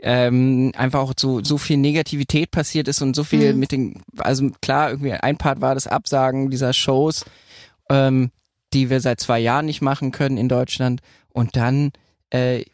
[0.00, 3.58] ähm, einfach auch so so viel Negativität passiert ist und so viel Mhm.
[3.58, 7.24] mit den, also klar irgendwie ein Part war das Absagen dieser Shows
[7.90, 8.30] ähm,
[8.74, 11.00] die wir seit zwei Jahren nicht machen können in Deutschland
[11.32, 11.90] und dann
[12.30, 12.64] äh,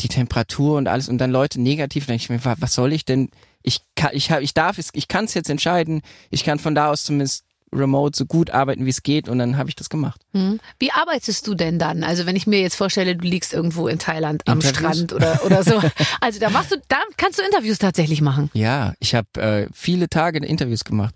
[0.00, 2.92] die Temperatur und alles und dann Leute negativ, dann denke ich mir, wa- was soll
[2.92, 3.30] ich denn?
[3.62, 6.02] Ich kann, ich habe, ich darf es, ich kann es jetzt entscheiden.
[6.30, 9.56] Ich kann von da aus zumindest remote so gut arbeiten, wie es geht und dann
[9.56, 10.20] habe ich das gemacht.
[10.32, 10.60] Hm.
[10.78, 12.02] Wie arbeitest du denn dann?
[12.02, 14.96] Also wenn ich mir jetzt vorstelle, du liegst irgendwo in Thailand am Interviews?
[14.96, 15.80] Strand oder, oder so.
[16.20, 18.50] Also da machst du, da kannst du Interviews tatsächlich machen.
[18.52, 21.14] Ja, ich habe äh, viele Tage Interviews gemacht.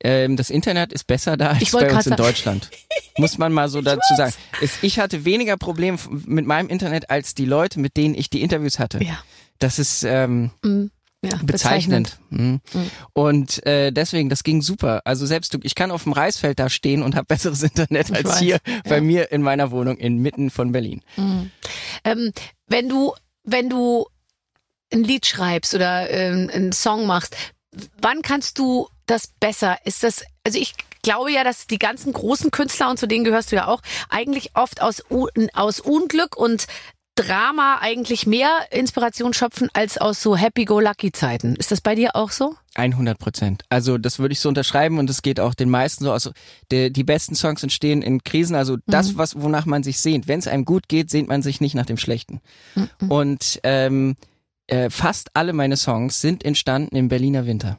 [0.00, 2.70] Ähm, das Internet ist besser da als bei uns in Deutschland.
[3.16, 4.34] Muss man mal so dazu sagen.
[4.82, 8.78] Ich hatte weniger Probleme mit meinem Internet als die Leute, mit denen ich die Interviews
[8.78, 9.02] hatte.
[9.02, 9.18] Ja.
[9.58, 10.90] Das ist ähm, Hm.
[11.30, 12.18] Ja, bezeichnend.
[12.30, 12.60] Mhm.
[12.72, 12.90] Mhm.
[13.12, 15.02] Und äh, deswegen, das ging super.
[15.04, 18.16] Also selbst du, ich kann auf dem Reisfeld da stehen und habe besseres Internet Ich
[18.16, 19.00] als weiß, hier bei ja.
[19.00, 21.02] mir in meiner Wohnung inmitten von Berlin.
[22.04, 22.32] Ähm,
[22.66, 23.14] wenn du,
[23.44, 24.06] wenn du
[24.92, 27.36] ein Lied schreibst oder ähm, einen Song machst,
[28.00, 29.78] wann kannst du das besser?
[29.84, 33.52] Ist das, also ich glaube ja, dass die ganzen großen Künstler und zu denen gehörst
[33.52, 35.02] du ja auch, eigentlich oft aus,
[35.54, 36.66] aus Unglück und
[37.16, 41.56] Drama eigentlich mehr Inspiration schöpfen als aus so Happy-Go-Lucky-Zeiten.
[41.56, 42.54] Ist das bei dir auch so?
[42.74, 43.64] 100 Prozent.
[43.70, 46.12] Also das würde ich so unterschreiben und es geht auch den meisten so.
[46.12, 46.30] Also
[46.70, 48.54] der, die besten Songs entstehen in Krisen.
[48.54, 50.28] Also das, was wonach man sich sehnt.
[50.28, 52.40] Wenn es einem gut geht, sehnt man sich nicht nach dem Schlechten.
[53.08, 54.16] Und ähm,
[54.66, 57.78] äh, fast alle meine Songs sind entstanden im Berliner Winter.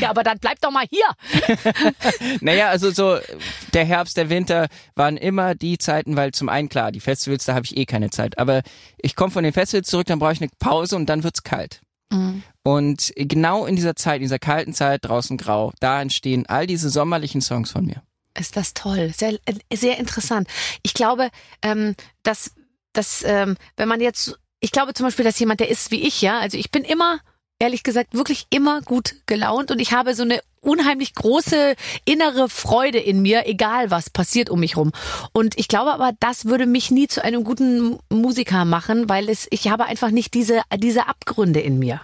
[0.00, 1.06] Ja, aber dann bleib doch mal hier.
[2.40, 3.18] Naja, also so
[3.74, 7.54] der Herbst, der Winter waren immer die Zeiten, weil zum einen klar, die Festivals, da
[7.54, 8.38] habe ich eh keine Zeit.
[8.38, 8.62] Aber
[8.98, 11.80] ich komme von den Festivals zurück, dann brauche ich eine Pause und dann wird's kalt.
[12.62, 16.90] Und genau in dieser Zeit, in dieser kalten Zeit, draußen grau, da entstehen all diese
[16.90, 18.02] sommerlichen Songs von mir.
[18.38, 20.48] Ist das toll, sehr, äh, sehr interessant.
[20.82, 21.30] Ich glaube,
[21.62, 22.52] ähm, dass,
[22.92, 26.20] dass ähm, wenn man jetzt, ich glaube zum Beispiel, dass jemand, der ist wie ich,
[26.20, 27.20] ja, also ich bin immer,
[27.60, 32.98] ehrlich gesagt, wirklich immer gut gelaunt und ich habe so eine unheimlich große innere Freude
[32.98, 34.92] in mir, egal was passiert um mich rum.
[35.32, 39.46] Und ich glaube aber, das würde mich nie zu einem guten Musiker machen, weil es,
[39.50, 42.00] ich habe einfach nicht diese, diese Abgründe in mir.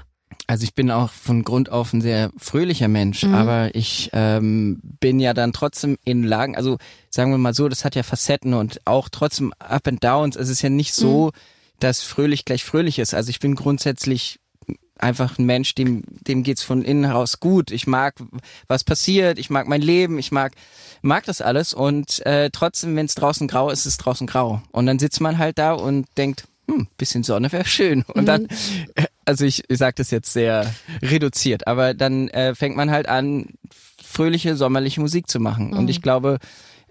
[0.46, 5.18] Also ich bin auch von Grund auf ein sehr fröhlicher Mensch, aber ich ähm, bin
[5.18, 6.78] ja dann trotzdem in Lagen, also
[7.10, 10.36] sagen wir mal so, das hat ja Facetten und auch trotzdem Up and Downs.
[10.36, 11.32] Es ist ja nicht so,
[11.80, 13.12] dass fröhlich gleich fröhlich ist.
[13.12, 14.38] Also ich bin grundsätzlich
[14.98, 17.70] einfach ein Mensch, dem, dem geht's von innen heraus gut.
[17.70, 18.14] Ich mag,
[18.68, 20.52] was passiert, ich mag mein Leben, ich mag,
[21.02, 24.62] mag das alles und äh, trotzdem, wenn es draußen grau ist, ist es draußen grau.
[24.72, 28.04] Und dann sitzt man halt da und denkt, hm, bisschen Sonne wäre schön.
[28.14, 28.46] Und dann,
[28.94, 30.72] äh, also ich, ich sage das jetzt sehr
[31.02, 33.46] reduziert, aber dann äh, fängt man halt an,
[34.02, 35.74] fröhliche, sommerliche Musik zu machen.
[35.74, 36.38] Und ich glaube,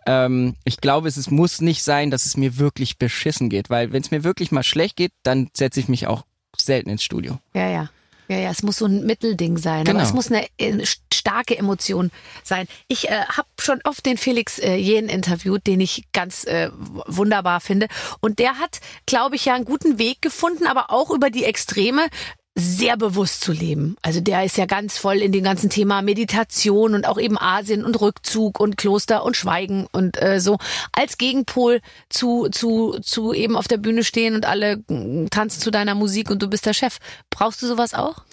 [0.05, 3.91] ähm, ich glaube, es, es muss nicht sein, dass es mir wirklich beschissen geht, weil
[3.91, 6.25] wenn es mir wirklich mal schlecht geht, dann setze ich mich auch
[6.57, 7.39] selten ins Studio.
[7.53, 7.89] Ja, ja.
[8.27, 10.03] Ja, ja, es muss so ein Mittelding sein, aber Genau.
[10.03, 12.11] es muss eine äh, starke Emotion
[12.43, 12.67] sein.
[12.87, 16.69] Ich äh, habe schon oft den Felix äh, Jähn interviewt, den ich ganz äh,
[17.07, 17.87] wunderbar finde.
[18.21, 22.07] Und der hat, glaube ich, ja einen guten Weg gefunden, aber auch über die Extreme
[22.55, 23.97] sehr bewusst zu leben.
[24.01, 27.83] Also der ist ja ganz voll in dem ganzen Thema Meditation und auch eben Asien
[27.83, 30.57] und Rückzug und Kloster und Schweigen und äh, so
[30.93, 35.69] als Gegenpol zu zu zu eben auf der Bühne stehen und alle mm, tanzen zu
[35.69, 36.99] deiner Musik und du bist der Chef.
[37.29, 38.23] Brauchst du sowas auch?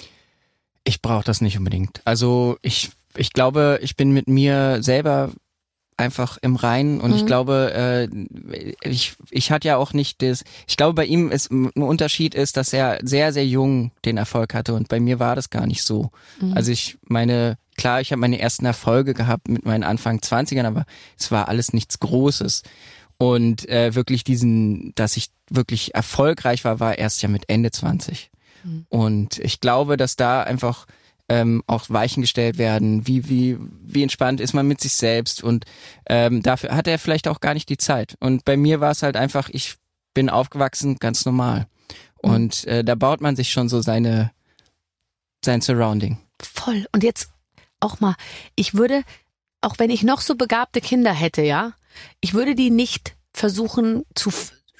[0.84, 2.00] Ich brauche das nicht unbedingt.
[2.04, 5.30] Also ich, ich glaube, ich bin mit mir selber
[6.03, 10.76] einfach im Reinen und ich glaube, äh, ich, ich hatte ja auch nicht das, ich
[10.76, 14.74] glaube bei ihm ist ein Unterschied ist, dass er sehr, sehr jung den Erfolg hatte
[14.74, 16.11] und bei mir war das gar nicht so.
[16.55, 20.84] Also ich meine, klar, ich habe meine ersten Erfolge gehabt mit meinen Anfang 20ern, aber
[21.18, 22.62] es war alles nichts Großes.
[23.18, 28.30] Und äh, wirklich diesen, dass ich wirklich erfolgreich war, war erst ja mit Ende 20.
[28.88, 30.86] Und ich glaube, dass da einfach
[31.33, 35.64] ähm, auch Weichen gestellt werden, wie, wie, wie entspannt ist man mit sich selbst und
[36.07, 38.16] ähm, dafür hat er vielleicht auch gar nicht die Zeit.
[38.20, 39.76] Und bei mir war es halt einfach, ich
[40.12, 41.66] bin aufgewachsen, ganz normal.
[42.18, 44.30] Und äh, da baut man sich schon so seine,
[45.43, 46.18] sein Surrounding.
[46.39, 46.87] Voll.
[46.93, 47.30] Und jetzt
[47.80, 48.14] auch mal,
[48.55, 49.03] ich würde,
[49.62, 51.72] auch wenn ich noch so begabte Kinder hätte, ja,
[52.20, 54.30] ich würde die nicht versuchen zu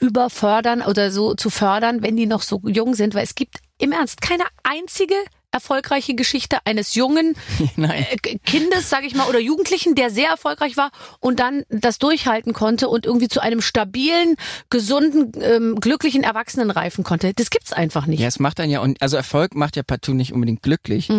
[0.01, 3.93] überfördern oder so zu fördern, wenn die noch so jung sind, weil es gibt im
[3.93, 5.15] Ernst keine einzige
[5.53, 7.35] erfolgreiche Geschichte eines jungen
[7.77, 8.07] Nein.
[8.11, 10.91] äh, Kindes, sage ich mal, oder Jugendlichen, der sehr erfolgreich war
[11.21, 14.37] und dann das durchhalten konnte und irgendwie zu einem stabilen,
[14.71, 17.33] gesunden, ähm, glücklichen Erwachsenen reifen konnte.
[17.35, 18.21] Das gibt's einfach nicht.
[18.21, 21.11] Ja, es macht dann ja, und also Erfolg macht ja partout nicht unbedingt glücklich.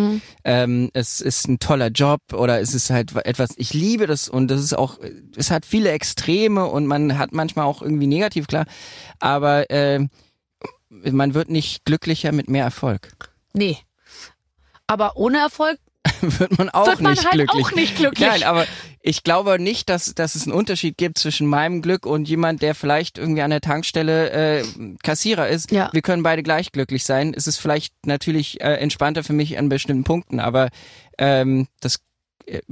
[0.44, 4.48] Ähm, es ist ein toller Job oder es ist halt etwas, ich liebe das und
[4.48, 4.98] das ist auch,
[5.36, 8.66] es hat viele Extreme und man hat manchmal auch irgendwie negativ, klar,
[9.20, 10.06] aber äh,
[10.88, 13.12] man wird nicht glücklicher mit mehr Erfolg.
[13.52, 13.78] Nee.
[14.94, 15.80] Aber ohne Erfolg
[16.20, 17.64] wird man auch Wird man nicht halt glücklich.
[17.66, 18.28] auch nicht glücklich.
[18.28, 18.64] Nein, aber
[19.02, 22.76] ich glaube nicht, dass, dass es einen Unterschied gibt zwischen meinem Glück und jemand, der
[22.76, 24.30] vielleicht irgendwie an der Tankstelle
[24.60, 24.64] äh,
[25.02, 25.72] Kassierer ist.
[25.72, 25.90] Ja.
[25.92, 27.34] Wir können beide gleich glücklich sein.
[27.36, 30.68] Es ist vielleicht natürlich äh, entspannter für mich an bestimmten Punkten, aber
[31.18, 31.98] ähm, das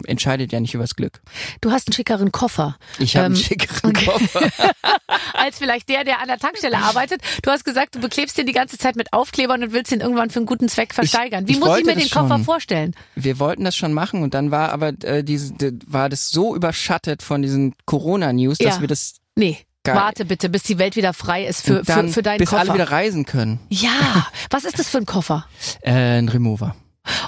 [0.05, 1.21] entscheidet ja nicht über das Glück.
[1.61, 2.77] Du hast einen schickeren Koffer.
[2.99, 4.41] Ich habe Ähm, einen schickeren Koffer.
[5.35, 7.21] als vielleicht der, der an der Tankstelle arbeitet.
[7.43, 10.31] Du hast gesagt, du beklebst den die ganze Zeit mit Aufklebern und willst ihn irgendwann
[10.31, 11.49] für einen guten Zweck versteigern.
[11.49, 12.45] Wie ich muss ich mir den Koffer schon.
[12.45, 12.95] vorstellen?
[13.15, 15.55] Wir wollten das schon machen und dann war aber äh, diese,
[15.87, 18.81] war das so überschattet von diesen Corona-News, dass Ja.
[18.81, 19.97] wir das Nee, Geil.
[19.97, 22.61] warte bitte, bis die Welt wieder frei ist für, für, für deinen bis Koffer.
[22.61, 23.61] alle wieder reisen können.
[23.71, 25.47] ja, was ist das für ein Koffer?
[25.81, 26.77] Äh, ein Remover.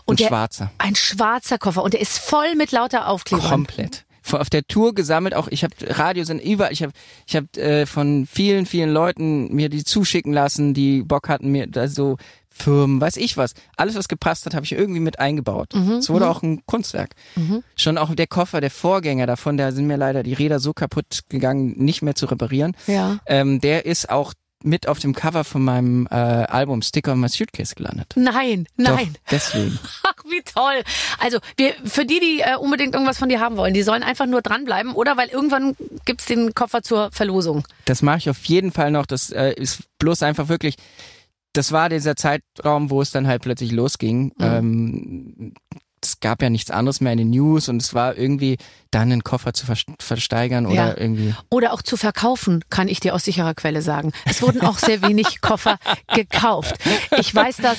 [0.04, 0.70] Und ein der- schwarzer.
[0.78, 3.48] Ein schwarzer Koffer und der ist voll mit lauter Aufklebern.
[3.48, 4.04] Komplett.
[4.32, 6.92] Auf der Tour gesammelt, auch ich habe Radios sind überall, ich habe
[7.26, 11.66] ich hab, äh, von vielen, vielen Leuten mir die zuschicken lassen, die Bock hatten, mir
[11.66, 12.16] da so
[12.48, 13.52] Firmen, weiß ich was.
[13.76, 15.74] Alles, was gepasst hat, habe ich irgendwie mit eingebaut.
[15.74, 17.10] Mhm, Es wurde auch ein Kunstwerk.
[17.76, 21.20] Schon auch der Koffer, der Vorgänger davon, da sind mir leider die Räder so kaputt
[21.28, 22.76] gegangen, nicht mehr zu reparieren.
[22.86, 23.18] Ja.
[23.26, 24.32] Ähm, der ist auch
[24.64, 28.12] mit auf dem Cover von meinem äh, Album Sticker on My Suitcase gelandet.
[28.16, 29.14] Nein, nein.
[29.14, 29.78] Doch, deswegen.
[30.02, 30.82] Ach, wie toll.
[31.18, 34.26] Also, wir, für die, die äh, unbedingt irgendwas von dir haben wollen, die sollen einfach
[34.26, 37.66] nur dranbleiben oder weil irgendwann gibt's den Koffer zur Verlosung.
[37.84, 39.06] Das mache ich auf jeden Fall noch.
[39.06, 40.76] Das äh, ist bloß einfach wirklich.
[41.52, 44.32] Das war dieser Zeitraum, wo es dann halt plötzlich losging.
[44.40, 45.54] Ähm,
[46.04, 48.58] es gab ja nichts anderes mehr in den News und es war irgendwie
[48.90, 50.96] dann einen Koffer zu vers- versteigern oder Ja.
[50.96, 51.34] irgendwie.
[51.50, 54.12] Oder auch zu verkaufen, kann ich dir aus sicherer Quelle sagen.
[54.24, 55.78] Es wurden auch sehr wenig Koffer
[56.14, 56.76] gekauft.
[57.18, 57.78] Ich weiß das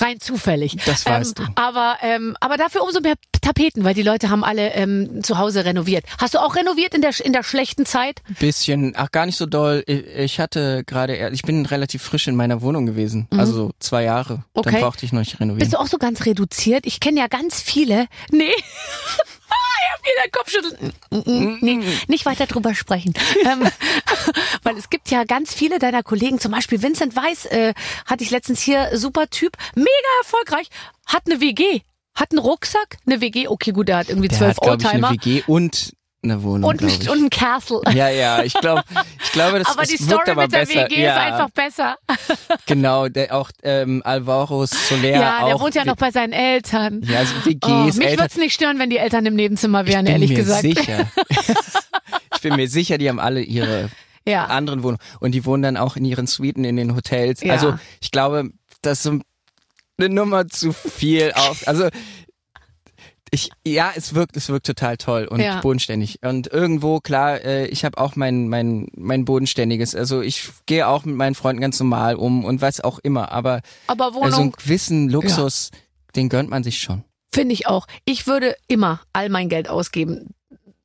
[0.00, 0.76] rein zufällig.
[0.86, 1.52] Das weißt ähm, du.
[1.62, 5.64] Aber, ähm, aber dafür umso mehr Tapeten, weil die Leute haben alle ähm, zu Hause
[5.64, 6.04] renoviert.
[6.18, 8.22] Hast du auch renoviert in der, in der schlechten Zeit?
[8.38, 9.84] Bisschen, ach gar nicht so doll.
[9.86, 14.34] Ich, hatte gerade, ich bin relativ frisch in meiner Wohnung gewesen, also so zwei Jahre.
[14.34, 14.42] Mhm.
[14.54, 14.70] Okay.
[14.72, 15.60] Dann brauchte ich noch nicht renovieren.
[15.60, 16.86] Bist du auch so ganz reduziert?
[16.86, 18.06] Ich kenne ja ganz viele.
[18.30, 18.52] Nee.
[19.80, 20.92] ich hab wieder Kopfschütteln.
[21.10, 23.14] Mm, Nee, nicht weiter drüber sprechen.
[23.44, 23.68] ähm,
[24.62, 27.74] weil es gibt ja ganz viele deiner Kollegen, zum Beispiel Vincent Weiss, äh,
[28.06, 29.88] hatte ich letztens hier, super Typ, mega
[30.22, 30.68] erfolgreich,
[31.06, 31.80] hat eine WG,
[32.14, 34.88] hat einen Rucksack, eine WG, okay gut, der hat irgendwie Der zwölf hat, glaube ich,
[34.88, 35.92] eine Oldtimer WG und
[36.22, 37.08] eine Wohnung, und, ich.
[37.08, 37.80] und ein Castle.
[37.94, 38.82] ja, ja, ich glaube,
[39.24, 40.84] ich glaube, das aber es die Story aber mit der besser.
[40.90, 41.96] WG ja, ist einfach besser.
[42.66, 45.60] Genau, der auch ähm, Alvaro Soler Ja, der auch.
[45.60, 47.02] wohnt ja noch bei seinen Eltern.
[47.04, 48.24] Ja, also WGs, Oh, mich Eltern.
[48.24, 50.62] würd's nicht stören, wenn die Eltern im Nebenzimmer wären, ich bin ehrlich mir gesagt.
[50.62, 51.10] sicher.
[52.34, 53.88] ich bin mir sicher, die haben alle ihre
[54.26, 54.46] Ja.
[54.46, 57.42] anderen Wohnungen und die wohnen dann auch in ihren Suiten in den Hotels.
[57.42, 57.52] Ja.
[57.52, 58.50] Also ich glaube,
[58.82, 59.12] das ist
[60.00, 61.66] eine Nummer zu viel auf.
[61.66, 61.88] Also
[63.30, 65.60] ich, ja, es wirkt, es wirkt total toll und Ja.
[65.60, 66.20] bodenständig.
[66.22, 69.94] Und irgendwo, klar, äh, ich habe auch mein, mein, mein bodenständiges.
[69.94, 73.30] Also ich gehe auch mit meinen Freunden ganz normal um und was auch immer.
[73.32, 75.70] Aber Aber Wohnung also einen gewissen Luxus,
[76.16, 77.04] den gönnt man sich schon.
[77.32, 77.86] finde ich auch.
[78.04, 80.34] Ich würde immer all mein Geld ausgeben.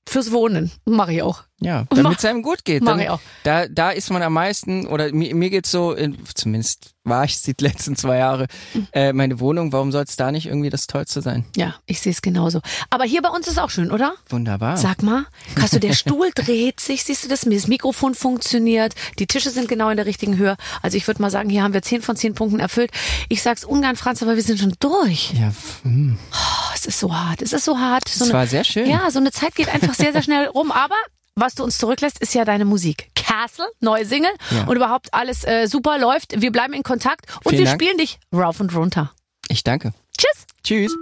[0.07, 0.69] Fürs Wohnen.
[0.85, 1.43] Mache ich auch.
[1.63, 2.85] Ja, damit es einem gut geht.
[2.85, 3.19] Dann.
[3.43, 7.41] Da, da ist man am meisten, oder mir, mir geht's so, in, zumindest war ich
[7.43, 8.47] die letzten zwei Jahre,
[8.93, 11.45] äh, meine Wohnung, warum soll es da nicht irgendwie das Tollste sein?
[11.55, 12.61] Ja, ich sehe es genauso.
[12.89, 14.13] Aber hier bei uns ist auch schön, oder?
[14.29, 14.77] Wunderbar.
[14.77, 15.25] Sag mal,
[15.59, 17.41] hast du, der Stuhl dreht sich, siehst du das?
[17.43, 20.55] Das Mikrofon funktioniert, die Tische sind genau in der richtigen Höhe.
[20.81, 22.91] Also ich würde mal sagen, hier haben wir 10 von 10 Punkten erfüllt.
[23.29, 25.33] Ich sag's ungern, Franz, aber wir sind schon durch.
[25.33, 25.51] ja,
[25.83, 26.17] hm.
[26.31, 28.07] Oh, es ist so hart, es ist so hart.
[28.07, 28.89] So es war sehr schön.
[28.89, 30.71] Ja, so eine Zeit geht einfach sehr, sehr schnell rum.
[30.71, 30.95] Aber
[31.35, 33.09] was du uns zurücklässt, ist ja deine Musik.
[33.15, 34.65] Castle, neue Single Ja.
[34.65, 36.39] und überhaupt alles äh, super läuft.
[36.41, 37.81] Wir bleiben in Kontakt und Vielen wir Dank.
[37.81, 39.11] spielen dich rauf und runter.
[39.49, 39.93] Ich danke.
[40.17, 40.45] Tschüss.
[40.63, 40.93] Tschüss.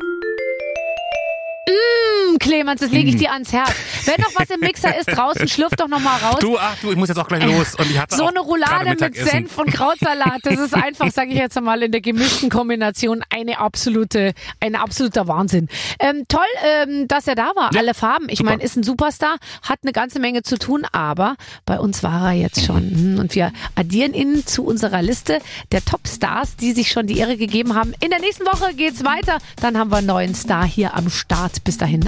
[1.67, 3.71] Hm, Clemens, das lege ich dir ans Herz.
[4.05, 6.39] Wenn noch was im Mixer ist draußen, schlürf doch noch mal raus.
[6.39, 7.75] Du, ach du, ich muss jetzt auch gleich los.
[7.75, 9.15] Und ich hatte so eine Roulade mit.
[9.15, 13.59] Senf und Krautsalat, das ist einfach, sage ich jetzt einmal, in der gemischten Kombination eine
[13.59, 15.67] absolute, ein absoluter Wahnsinn.
[15.99, 17.71] Ähm, toll, ähm, dass er da war.
[17.73, 18.27] Ja, Alle Farben.
[18.29, 21.35] Ich meine, ist ein Superstar, hat eine ganze Menge zu tun, aber
[21.65, 22.81] bei uns war er jetzt schon.
[22.91, 25.39] Hm, Und wir addieren ihn zu unserer Liste
[25.71, 27.93] der Topstars, die sich schon die Ehre gegeben haben.
[27.99, 29.37] In der nächsten Woche geht's weiter.
[29.61, 31.63] Dann haben wir einen neuen Star hier am Start.
[31.63, 32.07] Bis dahin,